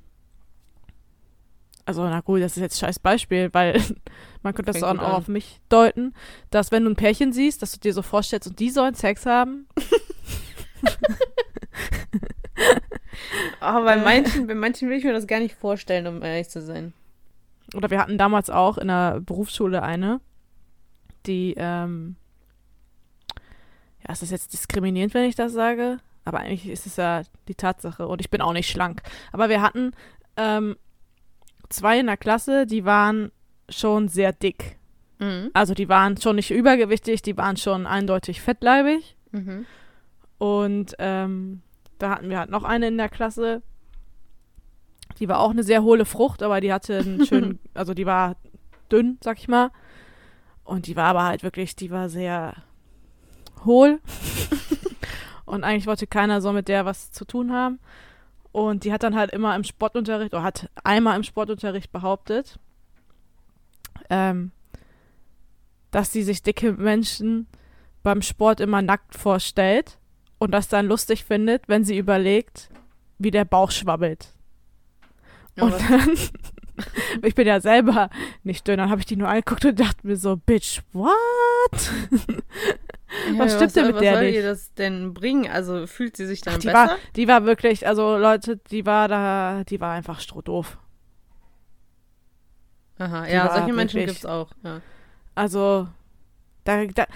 [1.85, 3.83] also na gut, das ist jetzt scheiß Beispiel, weil
[4.43, 5.13] man könnte das Fängt auch, an.
[5.13, 6.15] auf mich deuten,
[6.51, 9.27] dass wenn du ein Pärchen siehst, dass du dir so vorstellst und die sollen Sex
[9.27, 9.67] haben.
[13.61, 14.03] Aber bei Äh.
[14.03, 16.93] manchen, bei manchen will ich mir das gar nicht vorstellen, um ehrlich zu sein.
[17.75, 20.21] Oder wir hatten damals auch in der Berufsschule eine,
[21.27, 22.17] die, ähm,
[24.07, 25.99] ja, ist das jetzt diskriminierend, wenn ich das sage?
[26.25, 29.03] Aber eigentlich ist es ja die Tatsache und ich bin auch nicht schlank.
[29.33, 29.93] Aber wir hatten
[30.37, 30.77] ähm,
[31.69, 33.33] zwei in der Klasse, die waren
[33.69, 34.77] schon sehr dick.
[35.19, 35.51] Mhm.
[35.55, 39.17] Also die waren schon nicht übergewichtig, die waren schon eindeutig fettleibig.
[39.31, 39.67] Mhm.
[40.39, 41.63] Und ähm,
[42.03, 43.63] da hatten wir halt noch eine in der Klasse.
[45.21, 48.37] Die war auch eine sehr hohle Frucht, aber die hatte einen schönen, also die war
[48.91, 49.71] dünn, sag ich mal.
[50.65, 52.55] Und die war aber halt wirklich, die war sehr
[53.65, 54.01] hohl.
[55.45, 57.79] Und eigentlich wollte keiner so mit der was zu tun haben.
[58.51, 62.59] Und die hat dann halt immer im Sportunterricht, oder hat einmal im Sportunterricht behauptet,
[64.11, 64.51] ähm,
[65.93, 67.47] dass sie sich dicke Menschen
[68.03, 69.99] beim Sport immer nackt vorstellt
[70.43, 72.69] und das dann lustig findet, wenn sie überlegt,
[73.19, 74.29] wie der Bauch schwabbelt.
[75.57, 78.11] Ja, Und was- dann, ich bin ja selber
[78.43, 81.11] nicht dünn, dann habe ich die nur angeguckt und dachte mir so, Bitch, what?
[83.31, 84.35] Ja, was stimmt denn mit was der soll nicht?
[84.37, 85.49] ihr das denn bringen?
[85.51, 86.79] Also fühlt sie sich dann Ach, die, besser?
[86.89, 90.79] war, die war wirklich, also Leute, die war da, die war einfach strohdoof.
[92.99, 94.51] Aha, die ja, solche Menschen wirklich- gibt's auch.
[94.65, 94.81] Ja.
[95.35, 95.89] Also,
[96.65, 97.07] da, da,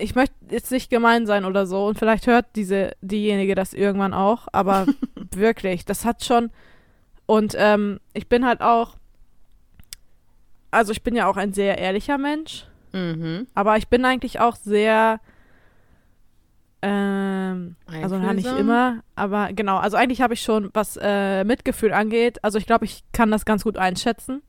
[0.00, 4.14] ich möchte jetzt nicht gemein sein oder so und vielleicht hört diese, diejenige das irgendwann
[4.14, 4.86] auch, aber
[5.34, 6.50] wirklich, das hat schon,
[7.26, 8.96] und ähm, ich bin halt auch,
[10.70, 13.46] also ich bin ja auch ein sehr ehrlicher Mensch, Mhm.
[13.54, 15.20] aber ich bin eigentlich auch sehr,
[16.82, 21.92] ähm, also na, nicht immer, aber genau, also eigentlich habe ich schon, was äh, Mitgefühl
[21.92, 24.42] angeht, also ich glaube, ich kann das ganz gut einschätzen,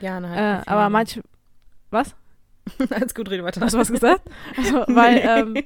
[0.00, 1.22] Ja, na, äh, halt aber manche,
[1.90, 2.16] was?
[2.90, 3.60] Alles gut, rede weiter.
[3.60, 4.22] Hast du was gesagt?
[4.56, 5.56] Also, weil ähm,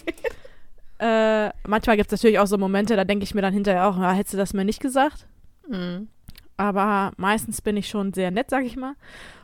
[0.98, 3.98] äh, manchmal gibt es natürlich auch so Momente, da denke ich mir dann hinterher auch,
[3.98, 5.26] ja, hättest du das mir nicht gesagt?
[5.68, 6.08] Mhm.
[6.56, 8.94] Aber meistens bin ich schon sehr nett, sag ich mal.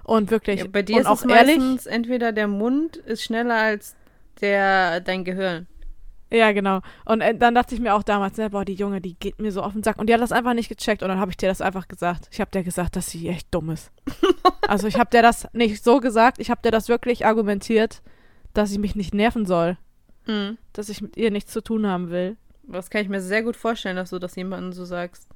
[0.05, 1.59] Und wirklich, Ja, bei dir und ist auch es ehrlich.
[1.59, 3.95] meistens entweder der Mund ist schneller als
[4.41, 5.67] der dein Gehirn.
[6.33, 6.81] Ja, genau.
[7.05, 9.53] Und äh, dann dachte ich mir auch damals, ne, boah, die Junge, die geht mir
[9.53, 9.99] so auf den Sack.
[9.99, 11.03] Und die hat das einfach nicht gecheckt.
[11.03, 12.29] Und dann habe ich dir das einfach gesagt.
[12.33, 13.93] Ich habe dir gesagt, dass sie echt dumm ist.
[14.67, 18.01] also ich habe dir das nicht so gesagt, ich habe dir das wirklich argumentiert,
[18.55, 19.77] dass ich mich nicht nerven soll.
[20.27, 20.57] Mhm.
[20.73, 22.37] Dass ich mit ihr nichts zu tun haben will.
[22.63, 25.29] Das kann ich mir sehr gut vorstellen, dass du das jemandem so sagst.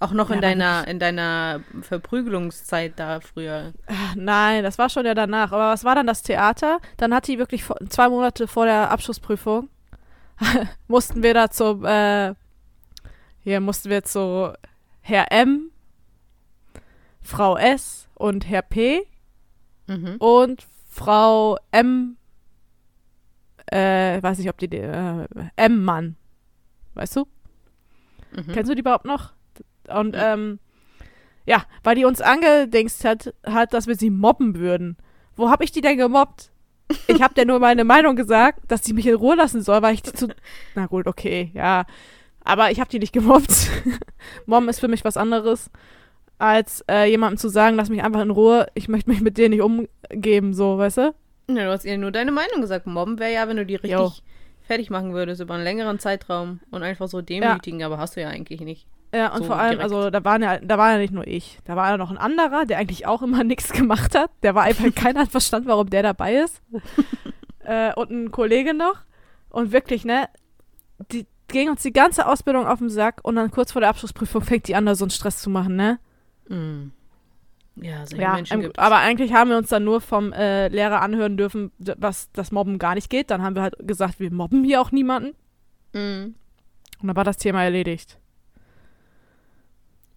[0.00, 3.72] Auch noch Ja, in deiner in deiner Verprügelungszeit da früher.
[3.86, 5.52] Ach, Nein, das war schon ja danach.
[5.52, 6.80] Aber was war dann das Theater?
[6.96, 9.68] Dann hat die wirklich vor, zwei Monate vor der Abschlussprüfung
[10.88, 12.34] mussten wir da zum äh,
[13.42, 14.52] hier mussten wir zu
[15.02, 15.70] Herr M,
[17.22, 19.06] Frau S und Herr P
[19.86, 20.16] Mhm.
[20.18, 22.16] und Frau M.
[23.66, 26.16] Äh, weiß nicht, ob die äh, M Mann,
[26.94, 27.26] weißt du?
[28.32, 28.52] Mhm.
[28.52, 29.32] Kennst du die überhaupt noch?
[29.94, 30.58] Und ähm,
[31.46, 34.96] ja, weil die uns angedingst hat, hat, dass wir sie mobben würden.
[35.36, 36.50] Wo hab ich die denn gemobbt?
[37.06, 39.94] Ich hab dir nur meine Meinung gesagt, dass sie mich in Ruhe lassen soll, weil
[39.94, 40.28] ich die zu.
[40.74, 41.86] Na gut, okay, ja.
[42.42, 43.70] Aber ich hab die nicht gemobbt.
[44.46, 45.70] Mobben ist für mich was anderes,
[46.38, 49.48] als äh, jemandem zu sagen, lass mich einfach in Ruhe, ich möchte mich mit dir
[49.48, 51.14] nicht umgeben, so, weißt du?
[51.48, 52.86] Ja, du hast ihr nur deine Meinung gesagt.
[52.86, 54.12] Mobben wäre ja, wenn du die richtig Jo.
[54.62, 58.28] fertig machen würdest über einen längeren Zeitraum und einfach so demütigen, aber hast du ja
[58.28, 58.86] eigentlich nicht.
[59.12, 59.82] Ja, und So vor allem, direkt.
[59.92, 61.58] also da waren ja, da war ja nicht nur ich.
[61.64, 64.30] Da war ja noch ein anderer, der eigentlich auch immer nichts gemacht hat.
[64.42, 66.62] Der war einfach, keiner hat verstanden, warum der dabei ist.
[67.64, 68.96] äh, und ein Kollege noch.
[69.48, 70.28] Und wirklich, ne,
[71.10, 74.42] die ging uns die ganze Ausbildung auf den Sack und dann kurz vor der Abschlussprüfung
[74.42, 75.98] fängt die an, da so einen Stress zu machen, ne?
[76.48, 76.92] Mhm.
[77.74, 81.00] Ja, solche Ja, Menschen ähm, aber eigentlich haben wir uns dann nur vom äh, Lehrer
[81.02, 83.30] anhören dürfen, was das Mobben gar nicht geht.
[83.32, 85.34] Dann haben wir halt gesagt, wir mobben hier auch niemanden.
[85.92, 86.34] Mhm.
[87.00, 88.19] Und dann war das Thema erledigt.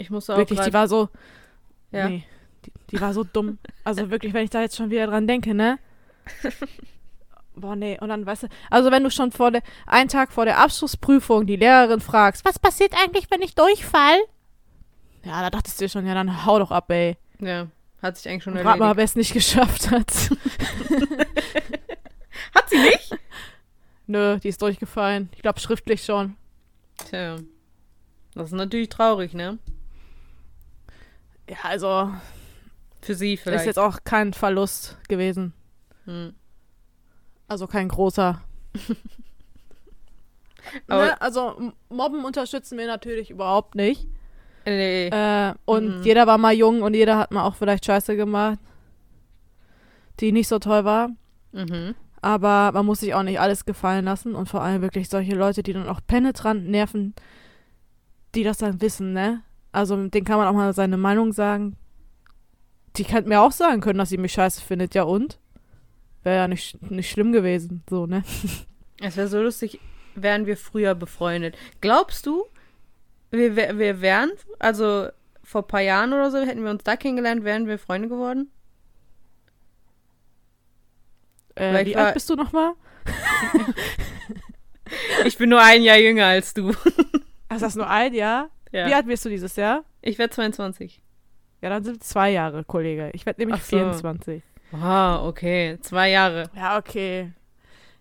[0.03, 1.07] Ich musste auch Wirklich, die war so.
[1.91, 2.09] Ja.
[2.09, 2.25] Nee,
[2.65, 3.57] die, die war so dumm.
[3.85, 5.79] Also wirklich, wenn ich da jetzt schon wieder dran denke, ne?
[7.55, 7.97] Boah, nee.
[8.01, 11.45] Und dann, weißt du, also wenn du schon vor der, einen Tag vor der Abschlussprüfung
[11.45, 14.17] die Lehrerin fragst, was passiert eigentlich, wenn ich durchfall?
[15.23, 17.15] Ja, da dachtest du dir schon, ja, dann hau doch ab, ey.
[17.39, 17.67] Ja,
[18.01, 18.97] hat sich eigentlich schon Und rat mal, erledigt.
[18.97, 20.11] wer es nicht geschafft hat.
[22.53, 23.15] Hat sie nicht?
[24.07, 25.29] Nö, die ist durchgefallen.
[25.35, 26.35] Ich glaube, schriftlich schon.
[27.09, 27.37] Tja.
[28.35, 29.59] Das ist natürlich traurig, ne?
[31.49, 32.11] Ja, also,
[33.01, 33.65] Für sie ist vielleicht.
[33.65, 35.53] jetzt auch kein Verlust gewesen.
[36.05, 36.33] Hm.
[37.47, 38.41] Also kein großer.
[40.87, 41.21] Ne?
[41.21, 44.07] Also Mobben unterstützen wir natürlich überhaupt nicht.
[44.65, 45.07] Nee.
[45.07, 46.03] Äh, und Mhm.
[46.03, 48.59] jeder war mal jung und jeder hat mal auch vielleicht Scheiße gemacht,
[50.21, 51.09] die nicht so toll war.
[51.51, 51.95] mhm.
[52.21, 55.61] Aber man muss sich auch nicht alles gefallen lassen und vor allem wirklich solche Leute,
[55.61, 57.13] die dann auch penetrant nerven,
[58.33, 59.41] die das dann wissen, ne?
[59.73, 61.75] Also denen kann man auch mal seine Meinung sagen.
[62.95, 65.39] Die könnte mir auch sagen können, dass sie mich scheiße findet, ja und?
[66.21, 68.23] Wäre ja nicht, nicht schlimm gewesen, so, ne?
[69.01, 69.79] Es wäre so lustig,
[70.15, 71.57] wären wir früher befreundet.
[71.81, 72.45] Glaubst du,
[73.31, 75.09] wir, wir wären, also
[75.43, 78.49] vor ein paar Jahren oder so, hätten wir uns da kennengelernt, wären wir Freunde geworden?
[81.55, 82.73] Äh, wie war- alt bist du nochmal?
[85.25, 86.71] Ich bin nur ein Jahr jünger als du.
[87.49, 88.49] Ach, ist das nur ein Jahr?
[88.73, 88.87] Ja.
[88.87, 89.83] Wie alt wirst du dieses Jahr?
[90.01, 91.01] Ich werde 22.
[91.61, 93.09] Ja, dann sind es zwei Jahre, Kollege.
[93.13, 93.77] Ich werde nämlich Ach so.
[93.77, 94.43] 24.
[94.71, 95.77] Wow, okay.
[95.81, 96.49] Zwei Jahre.
[96.55, 97.31] Ja, okay.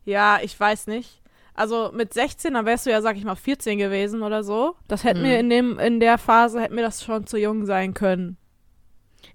[0.04, 1.20] Ja, ich weiß nicht.
[1.54, 4.74] Also mit 16, dann wärst du ja, sag ich mal, 14 gewesen oder so.
[4.88, 5.26] Das hätte Hm.
[5.28, 8.36] mir in dem, in der Phase hätte mir das schon zu jung sein können.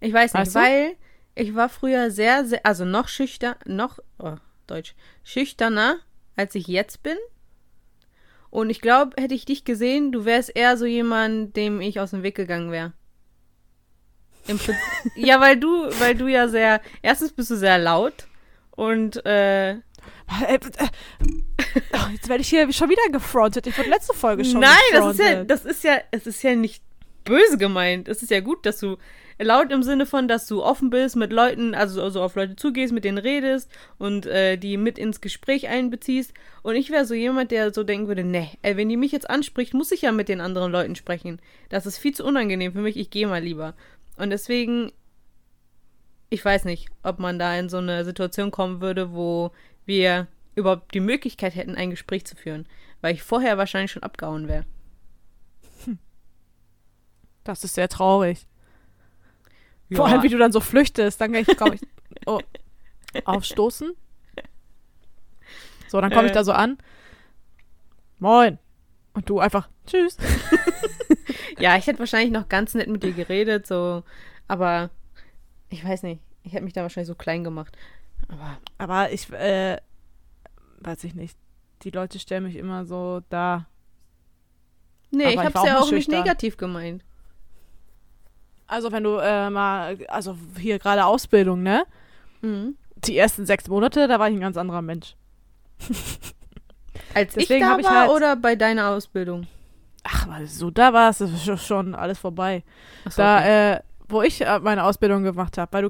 [0.01, 0.59] Ich weiß nicht, Weißt du?
[0.59, 0.95] weil
[1.35, 5.97] ich war früher sehr, sehr, also noch schüchtern, noch, oh, Deutsch, schüchterner,
[6.35, 7.17] als ich jetzt bin.
[8.49, 12.11] Und ich glaube, hätte ich dich gesehen, du wärst eher so jemand, dem ich aus
[12.11, 12.93] dem Weg gegangen wäre.
[15.15, 18.27] Ja, weil du, weil du ja sehr, erstens bist du sehr laut
[18.71, 19.71] und äh,
[20.47, 20.59] Äh, äh,
[21.93, 23.65] oh, jetzt werde ich hier schon wieder gefrontet.
[23.67, 25.51] Ich wurde letzte Folge schon Nein, das ist ja, gefrontet.
[25.51, 26.83] das ist ja, es ist ja nicht
[27.23, 28.07] böse gemeint.
[28.07, 28.97] Es ist ja gut, dass du
[29.39, 32.93] laut im Sinne von, dass du offen bist mit Leuten, also, also auf Leute zugehst,
[32.93, 36.33] mit denen redest und äh, die mit ins Gespräch einbeziehst.
[36.63, 38.23] Und ich wäre so jemand, der so denken würde,
[38.61, 41.39] ey, wenn die mich jetzt anspricht, muss ich ja mit den anderen Leuten sprechen.
[41.69, 43.75] Das ist viel zu unangenehm für mich, ich gehe mal lieber.
[44.17, 44.91] Und deswegen,
[46.29, 49.51] ich weiß nicht, ob man da in so eine Situation kommen würde, wo
[49.85, 52.67] wir überhaupt die Möglichkeit hätten, ein Gespräch zu führen.
[53.01, 54.65] Weil ich vorher wahrscheinlich schon abgehauen wäre.
[57.43, 58.45] Das ist sehr traurig.
[59.93, 61.19] Vor allem, wie du dann so flüchtest.
[61.21, 61.81] Dann kann ich, komm ich
[62.25, 62.39] oh,
[63.25, 63.91] aufstoßen.
[65.87, 66.35] So, dann komme ich Äh.
[66.35, 66.77] da so an.
[68.19, 68.57] Moin.
[69.13, 70.17] Und du einfach, tschüss.
[71.59, 74.03] Ja, ich hätte wahrscheinlich noch ganz nett mit dir geredet, so,
[74.47, 74.91] aber
[75.69, 76.21] ich weiß nicht.
[76.43, 77.75] Ich hätte mich da wahrscheinlich so klein gemacht.
[78.27, 79.77] Aber Aber ich, äh,
[80.81, 81.35] weiß ich nicht.
[81.81, 83.65] Die Leute stellen mich immer so da.
[85.09, 86.19] nee, Aber ich hab's war auch ja auch nicht schüchtern.
[86.19, 87.03] negativ gemeint.
[88.67, 91.85] Also, wenn du äh, mal, also hier gerade Ausbildung, ne?
[92.41, 92.75] Mhm.
[93.05, 95.15] Die ersten sechs Monate, da war ich ein ganz anderer Mensch.
[97.13, 99.47] Als Deswegen ich da ich war halt- oder bei deiner Ausbildung?
[100.03, 101.23] Ach, weil so da war es,
[101.65, 102.63] schon- alles vorbei.
[103.05, 103.73] Achso, da, okay.
[103.73, 105.71] äh, wo ich äh, meine Ausbildung gemacht habe.
[105.73, 105.89] Weil du,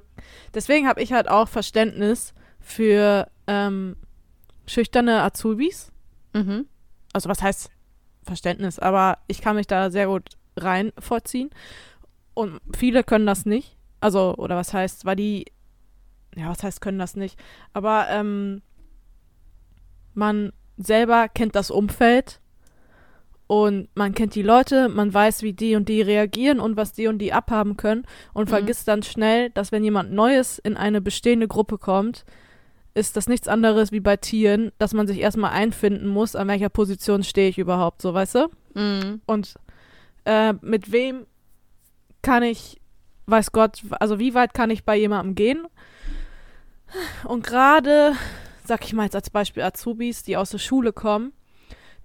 [0.53, 3.95] deswegen habe ich halt auch Verständnis für ähm,
[4.65, 5.91] schüchterne Azubis.
[6.33, 6.65] mhm.
[7.13, 7.71] Also was heißt
[8.23, 10.23] Verständnis, aber ich kann mich da sehr gut
[10.57, 11.49] rein vorziehen.
[12.38, 13.76] Und viele können das nicht.
[14.00, 15.45] Also, oder was heißt, weil die,
[16.36, 17.39] ja, was heißt, können das nicht.
[17.73, 18.62] Aber ähm,
[20.13, 22.39] man selber kennt das Umfeld
[23.47, 27.08] und man kennt die Leute, man weiß, wie die und die reagieren und was die
[27.08, 28.50] und die abhaben können und Mhm.
[28.50, 32.23] vergisst dann schnell, dass wenn jemand Neues in eine bestehende Gruppe kommt,
[32.93, 36.69] ist das nichts anderes wie bei Tieren, dass man sich erstmal einfinden muss, an welcher
[36.69, 38.47] Position stehe ich überhaupt, so weißt du?
[38.76, 39.21] Mhm.
[39.26, 39.56] Und
[40.26, 41.26] äh, mit wem
[42.21, 42.80] kann ich,
[43.25, 45.67] weiß Gott, also wie weit kann ich bei jemandem gehen?
[47.25, 48.13] Und gerade,
[48.65, 51.34] sag ich mal jetzt als Beispiel Azubis, die aus der Schule kommen,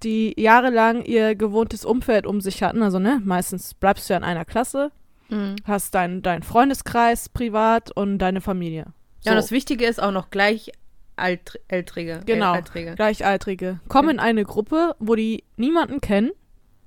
[0.02, 2.82] die jahrelang ihr gewohntes Umfeld um sich hatten.
[2.82, 4.90] Also, ne, meistens bleibst du ja in einer Klasse,
[5.28, 5.56] Mhm.
[5.64, 8.86] hast deinen dein Freundeskreis privat und deine Familie.
[9.22, 10.72] Ja, und das Wichtige ist auch noch gleich
[11.16, 12.20] alt, ältrige.
[12.26, 12.54] Genau.
[12.54, 12.94] Ältrige.
[12.96, 16.32] Gleichaltrige kommen in eine Gruppe, wo die niemanden kennen,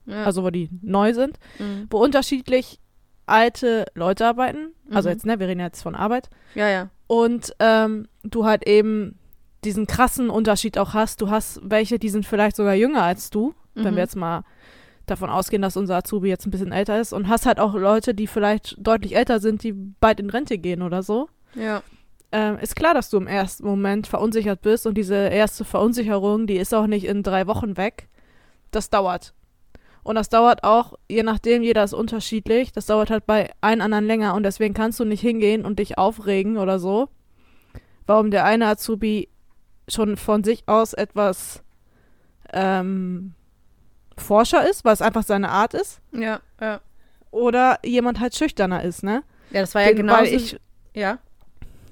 [0.06, 0.26] Ja.
[0.26, 1.88] also wo die neu sind, mhm.
[1.90, 2.80] wo unterschiedlich
[3.26, 4.74] alte Leute arbeiten.
[4.92, 5.14] Also Mhm.
[5.14, 6.30] jetzt, ne, wir reden jetzt von Arbeit.
[6.56, 6.90] ja, ja.
[7.08, 9.20] Und ähm, du halt eben
[9.64, 11.22] diesen krassen Unterschied auch hast.
[11.22, 13.96] Du hast welche, die sind vielleicht sogar jünger als du, wenn Mhm.
[13.98, 14.44] wir jetzt mal
[15.06, 17.14] davon ausgehen, dass unser Azubi jetzt ein bisschen älter ist.
[17.14, 20.82] Und hast halt auch Leute, die vielleicht deutlich älter sind, die bald in Rente gehen
[20.82, 21.30] oder so.
[21.54, 21.84] Ja.
[22.32, 26.58] Ähm, ist klar, dass du im ersten Moment verunsichert bist und diese erste Verunsicherung, die
[26.58, 28.08] ist auch nicht in drei Wochen weg.
[28.72, 29.35] Das dauert.
[30.06, 32.72] Und das dauert auch, je nachdem, jeder ist unterschiedlich.
[32.72, 35.98] Das dauert halt bei einem anderen länger und deswegen kannst du nicht hingehen und dich
[35.98, 37.10] aufregen oder so.
[38.06, 39.30] Warum der eine Azubi
[39.89, 41.63] schon von sich aus etwas
[42.54, 43.34] ähm,
[44.15, 46.02] Forscher ist, weil es einfach seine Art ist.
[46.12, 46.82] Ja, ja.
[47.32, 49.24] Oder jemand halt schüchterner ist, ne?
[49.50, 50.13] Ja, das war ja genau.
[50.13, 50.56] weil ich,
[50.94, 51.18] ja.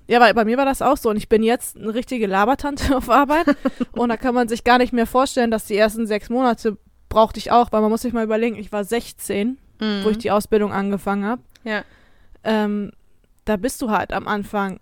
[0.06, 1.10] Ja, weil bei mir war das auch so.
[1.10, 3.48] Und ich bin jetzt eine richtige Labertante auf Arbeit.
[3.94, 6.78] und da kann man sich gar nicht mehr vorstellen, dass die ersten sechs Monate
[7.14, 10.04] brauchte ich auch, weil man muss sich mal überlegen, ich war 16, Mhm.
[10.04, 11.42] wo ich die Ausbildung angefangen habe.
[11.64, 11.84] Ja.
[12.44, 12.92] Ähm,
[13.46, 14.80] da bist du halt am Anfang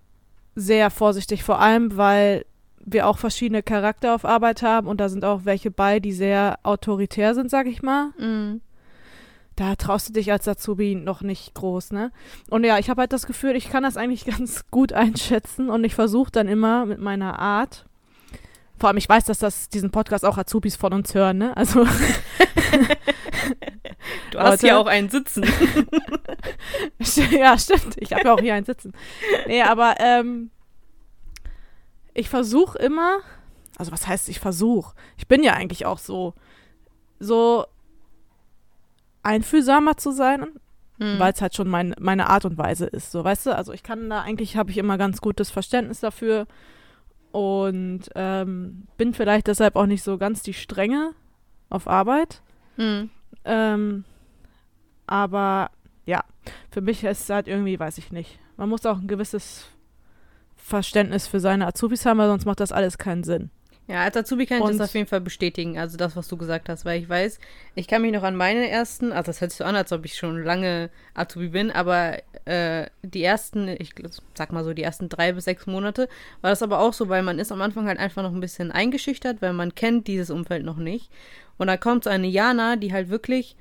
[0.55, 2.45] sehr vorsichtig, vor allem, weil
[2.83, 6.59] wir auch verschiedene Charakter auf Arbeit haben und da sind auch welche bei, die sehr
[6.63, 8.09] autoritär sind, sag ich mal.
[8.17, 8.61] Mhm.
[9.55, 12.11] Da traust du dich als Azubi noch nicht groß, ne?
[12.49, 15.83] Und ja, ich habe halt das Gefühl, ich kann das eigentlich ganz gut einschätzen und
[15.83, 17.85] ich versuche dann immer mit meiner Art.
[18.81, 21.55] Vor allem, ich weiß, dass das diesen Podcast auch Azubis von uns hören, ne?
[21.55, 21.85] Also
[24.31, 25.45] Du hast ja auch einen Sitzen.
[27.31, 27.95] ja, stimmt.
[27.97, 28.93] Ich habe ja auch hier einen sitzen.
[29.45, 30.49] Nee, aber ähm,
[32.15, 33.19] ich versuche immer,
[33.77, 34.95] also was heißt ich versuche?
[35.15, 36.33] Ich bin ja eigentlich auch so,
[37.19, 37.67] so
[39.21, 40.47] einfühlsamer zu sein,
[40.97, 41.19] Mhm.
[41.19, 43.11] weil es halt schon mein, meine Art und Weise ist.
[43.11, 46.47] So, weißt du, also ich kann da eigentlich, habe ich immer ganz gutes Verständnis dafür
[47.31, 51.13] und ähm, bin vielleicht deshalb auch nicht so ganz die Strenge
[51.69, 52.41] auf Arbeit.
[52.77, 53.09] Mhm.
[53.45, 54.03] Ähm,
[55.07, 55.71] aber
[56.05, 56.23] ja,
[56.71, 58.39] für mich ist es halt irgendwie, weiß ich nicht.
[58.57, 59.67] Man muss auch ein gewisses
[60.55, 63.49] Verständnis für seine Azubis haben, weil sonst macht das alles keinen Sinn.
[63.91, 66.37] Ja, als Azubi kann ich Und- das auf jeden Fall bestätigen, also das, was du
[66.37, 67.39] gesagt hast, weil ich weiß,
[67.75, 70.05] ich kann mich noch an meine ersten, also das hört sich so an, als ob
[70.05, 73.93] ich schon lange Azubi bin, aber äh, die ersten, ich
[74.33, 76.07] sag mal so, die ersten drei bis sechs Monate
[76.39, 78.71] war das aber auch so, weil man ist am Anfang halt einfach noch ein bisschen
[78.71, 81.11] eingeschüchtert, weil man kennt dieses Umfeld noch nicht.
[81.57, 83.57] Und da kommt so eine Jana, die halt wirklich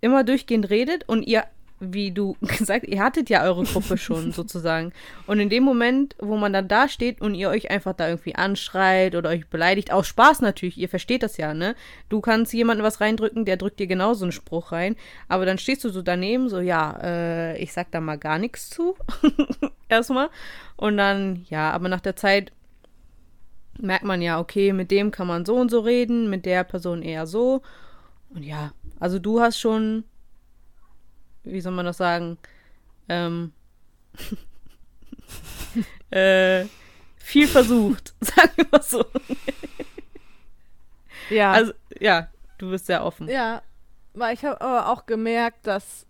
[0.00, 1.44] immer durchgehend redet und ihr,
[1.80, 4.92] wie du gesagt, ihr hattet ja eure Gruppe schon sozusagen.
[5.26, 8.34] Und in dem Moment, wo man dann da steht und ihr euch einfach da irgendwie
[8.34, 11.74] anschreit oder euch beleidigt, aus Spaß natürlich, ihr versteht das ja, ne?
[12.08, 14.96] Du kannst jemandem was reindrücken, der drückt dir genauso einen Spruch rein,
[15.28, 18.70] aber dann stehst du so daneben, so, ja, äh, ich sag da mal gar nichts
[18.70, 18.96] zu.
[19.88, 20.28] Erstmal.
[20.76, 22.52] Und dann, ja, aber nach der Zeit
[23.78, 27.02] merkt man ja, okay, mit dem kann man so und so reden, mit der Person
[27.02, 27.62] eher so.
[28.34, 30.04] Und ja, also du hast schon,
[31.44, 32.38] wie soll man das sagen,
[33.08, 33.52] ähm,
[36.10, 36.66] äh,
[37.16, 39.04] viel versucht, sagen wir mal so.
[41.28, 43.28] Ja, Also, ja, du bist sehr offen.
[43.28, 43.62] ja,
[44.14, 46.06] weil ich habe aber auch gemerkt, dass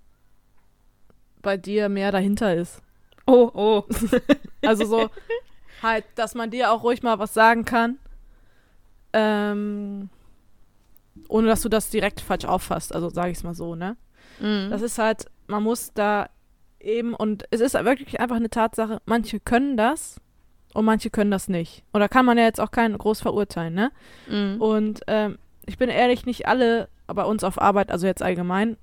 [1.43, 2.81] bei dir mehr dahinter ist.
[3.27, 3.85] Oh, oh.
[4.67, 5.11] Also so
[5.83, 7.99] halt, dass man dir auch ruhig mal was sagen kann,
[9.15, 10.11] ähm,
[11.29, 12.95] ohne dass du das direkt falsch auffasst.
[12.95, 13.97] Also sage ich es mal so, ne?
[14.41, 14.71] Mhm.
[14.71, 16.29] Das ist halt, man muss da
[16.81, 20.21] eben, und es ist wirklich einfach eine Tatsache, manche können das
[20.73, 21.85] und manche können das nicht.
[21.93, 23.91] Und da kann man ja jetzt auch keinen groß verurteilen, ne?
[24.29, 24.61] Mhm.
[24.61, 28.77] Und ähm, ich bin ehrlich, nicht alle bei uns auf Arbeit, also jetzt allgemein,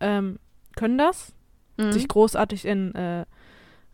[0.00, 0.38] ähm,
[0.76, 1.32] können das,
[1.80, 1.92] Mhm.
[1.92, 3.24] sich großartig in äh,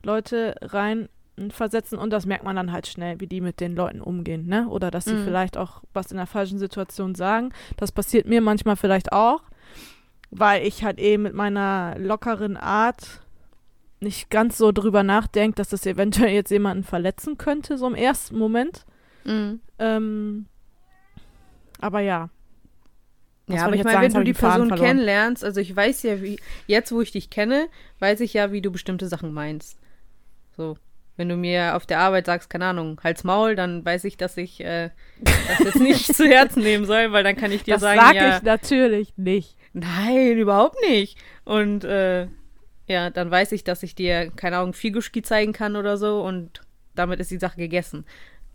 [0.02, 1.08] Leute rein
[1.50, 4.68] versetzen und das merkt man dann halt schnell, wie die mit den Leuten umgehen, ne?
[4.68, 5.24] Oder dass sie Mhm.
[5.24, 7.52] vielleicht auch was in der falschen Situation sagen.
[7.76, 9.42] Das passiert mir manchmal vielleicht auch,
[10.34, 13.20] weil ich halt eben mit meiner lockeren Art
[14.00, 18.36] nicht ganz so drüber nachdenke, dass das eventuell jetzt jemanden verletzen könnte, so im ersten
[18.36, 18.84] Moment.
[19.24, 19.60] Mhm.
[19.78, 20.46] Ähm,
[21.80, 22.28] aber ja.
[23.46, 24.86] Was Ja, aber ich meine, wenn du die Person verloren.
[24.86, 27.68] kennenlernst, also ich weiß ja, wie, jetzt wo ich dich kenne,
[28.00, 29.78] weiß ich ja, wie du bestimmte Sachen meinst.
[30.56, 30.76] So.
[31.16, 34.36] Wenn du mir auf der Arbeit sagst, keine Ahnung, Hals Maul, dann weiß ich, dass
[34.36, 37.82] ich äh, das jetzt nicht zu Herzen nehmen soll, weil dann kann ich dir Das
[37.82, 39.56] sagen, sag ja, ich natürlich nicht.
[39.74, 41.18] Nein, überhaupt nicht.
[41.44, 42.28] Und äh,
[42.86, 46.62] ja, dann weiß ich, dass ich dir, keine Ahnung, Figuschki zeigen kann oder so und
[46.94, 48.06] damit ist die Sache gegessen.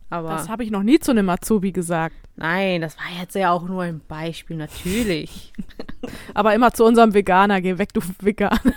[0.09, 2.15] Aber Das habe ich noch nie zu einem Azubi gesagt.
[2.35, 5.53] nein, das war jetzt ja auch nur ein Beispiel, natürlich.
[6.33, 7.61] Aber immer zu unserem Veganer.
[7.61, 8.57] Geh weg, du Veganer.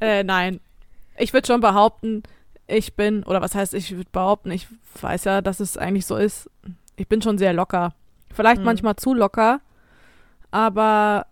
[0.00, 0.60] äh, nein.
[1.18, 2.22] Ich würde schon behaupten,
[2.66, 4.66] ich bin, oder was heißt, ich würde behaupten, ich
[5.00, 6.48] weiß ja, dass es eigentlich so ist.
[6.96, 7.94] Ich bin schon sehr locker.
[8.32, 8.66] Vielleicht Mhm.
[8.66, 9.60] manchmal zu locker,
[10.50, 11.26] aber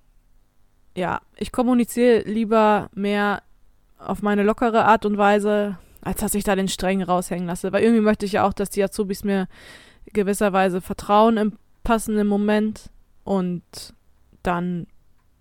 [0.97, 3.43] ja, ich kommuniziere lieber mehr
[3.99, 7.73] auf meine lockere Art und Weise, als dass ich da den Streng raushängen lasse.
[7.73, 9.47] Weil irgendwie möchte ich ja auch, dass die Azubis mir
[10.13, 11.53] gewisserweise vertrauen im
[11.85, 12.91] passenden Moment
[13.25, 13.63] und
[14.43, 14.87] dann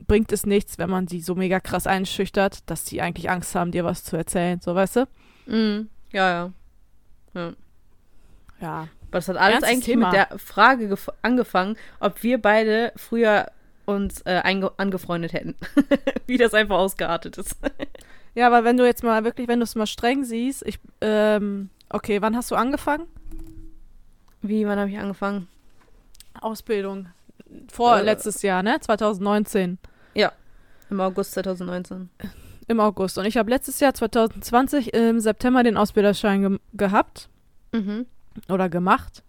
[0.07, 3.71] bringt es nichts, wenn man sie so mega krass einschüchtert, dass sie eigentlich Angst haben,
[3.71, 5.07] dir was zu erzählen, so weißt du?
[5.47, 5.89] Mhm.
[6.11, 6.51] Ja, ja.
[7.33, 7.53] Ja.
[8.59, 8.87] Ja.
[9.09, 10.07] Aber das hat alles Ernstes eigentlich Thema.
[10.07, 13.47] mit der Frage gef- angefangen, ob wir beide früher
[13.85, 14.41] uns äh,
[14.77, 15.55] angefreundet hätten.
[16.27, 17.55] Wie das einfach ausgeartet ist.
[18.35, 21.71] Ja, aber wenn du jetzt mal wirklich, wenn du es mal streng siehst, ich, ähm,
[21.89, 23.07] okay, wann hast du angefangen?
[24.43, 25.47] Wie, wann habe ich angefangen?
[26.39, 27.07] Ausbildung.
[27.71, 28.03] Vor Äh.
[28.03, 28.79] letztes Jahr, ne?
[28.79, 29.77] 2019.
[30.91, 32.09] Im August 2019.
[32.67, 33.17] Im August.
[33.17, 37.29] Und ich habe letztes Jahr, 2020, im September den Ausbilderschein ge gehabt
[37.71, 38.05] Mhm.
[38.47, 39.23] Oder gemacht.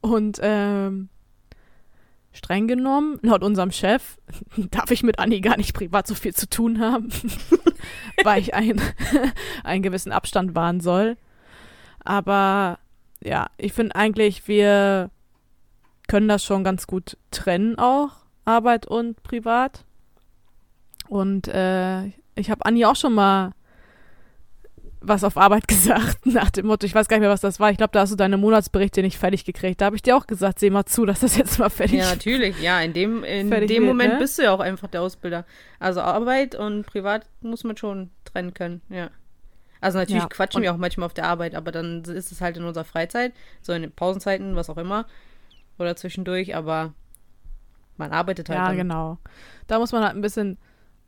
[0.00, 1.08] Und ähm,
[2.32, 4.18] streng genommen, laut unserem Chef,
[4.70, 7.08] darf ich mit Anni gar nicht privat so viel zu tun haben,
[8.24, 8.80] weil ich ein,
[9.64, 11.16] einen gewissen Abstand wahren soll.
[12.04, 12.78] Aber
[13.22, 15.10] ja, ich finde eigentlich, wir
[16.08, 18.10] können das schon ganz gut trennen auch,
[18.44, 19.84] Arbeit und Privat.
[21.08, 23.52] Und äh, ich habe Anni auch schon mal
[25.00, 27.70] was auf Arbeit gesagt, nach dem Motto, ich weiß gar nicht mehr, was das war.
[27.70, 29.80] Ich glaube, da hast du deine Monatsberichte nicht fertig gekriegt.
[29.80, 32.10] Da habe ich dir auch gesagt, seh mal zu, dass das jetzt mal fertig Ja,
[32.10, 32.60] natürlich.
[32.60, 34.18] Ja, in dem, in dem wird, Moment ne?
[34.18, 35.44] bist du ja auch einfach der Ausbilder.
[35.78, 39.10] Also Arbeit und Privat muss man schon trennen können, ja.
[39.80, 42.58] Also natürlich Ja, quatschen wir auch manchmal auf der Arbeit, aber dann ist es halt
[42.58, 43.32] in unserer Freizeit,
[43.62, 45.06] so in den Pausenzeiten, was auch immer.
[45.78, 46.92] Oder zwischendurch, aber
[47.96, 48.58] man arbeitet halt.
[48.58, 48.76] Ja, dann.
[48.76, 49.18] genau.
[49.66, 50.58] Da muss man halt ein bisschen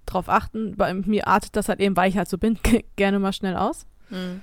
[0.06, 0.76] drauf achten.
[0.76, 2.58] Bei mir artet das halt eben, weil ich halt so bin,
[2.96, 3.86] gerne mal schnell aus.
[4.10, 4.42] Mhm.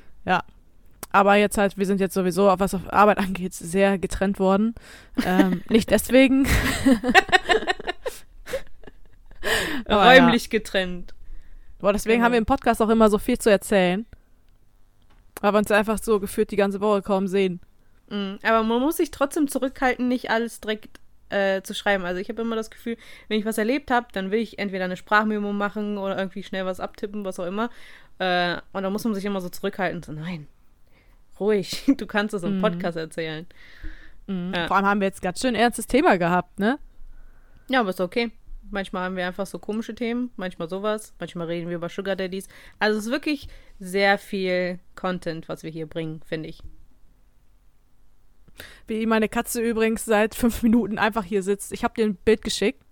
[1.11, 4.75] Aber jetzt halt, wir sind jetzt sowieso, was auf Arbeit angeht, sehr getrennt worden.
[5.25, 6.45] Ähm, nicht deswegen.
[9.89, 11.13] Räumlich getrennt.
[11.79, 12.25] Boah, deswegen Genau.
[12.25, 14.05] haben wir im Podcast auch immer so viel zu erzählen.
[15.41, 17.61] Weil wir uns einfach so gefühlt die ganze Woche kaum sehen.
[18.09, 18.39] Mhm.
[18.43, 20.99] Aber man muss sich trotzdem zurückhalten, nicht alles direkt
[21.29, 22.05] äh, zu schreiben.
[22.05, 24.85] Also ich habe immer das Gefühl, wenn ich was erlebt habe, dann will ich entweder
[24.85, 27.69] eine Sprachmemo machen oder irgendwie schnell was abtippen, was auch immer.
[28.19, 30.03] Äh, und da muss man sich immer so zurückhalten.
[30.03, 30.47] So, nein,
[31.39, 32.61] ruhig, du kannst es im Mhm.
[32.61, 33.45] Podcast erzählen.
[34.27, 34.53] Mhm.
[34.55, 34.67] Ja.
[34.67, 36.79] Vor allem haben wir jetzt ganz schön ernstes Thema gehabt, ne?
[37.69, 38.31] Ja, aber ist okay.
[38.71, 42.47] Manchmal haben wir einfach so komische Themen, manchmal sowas, manchmal reden wir über Sugar Daddies.
[42.77, 43.47] Also es ist wirklich
[43.79, 46.61] sehr viel Content, was wir hier bringen, finde ich.
[48.87, 51.71] Wie meine Katze übrigens seit fünf Minuten einfach hier sitzt.
[51.71, 52.83] Ich habe dir ein Bild geschickt.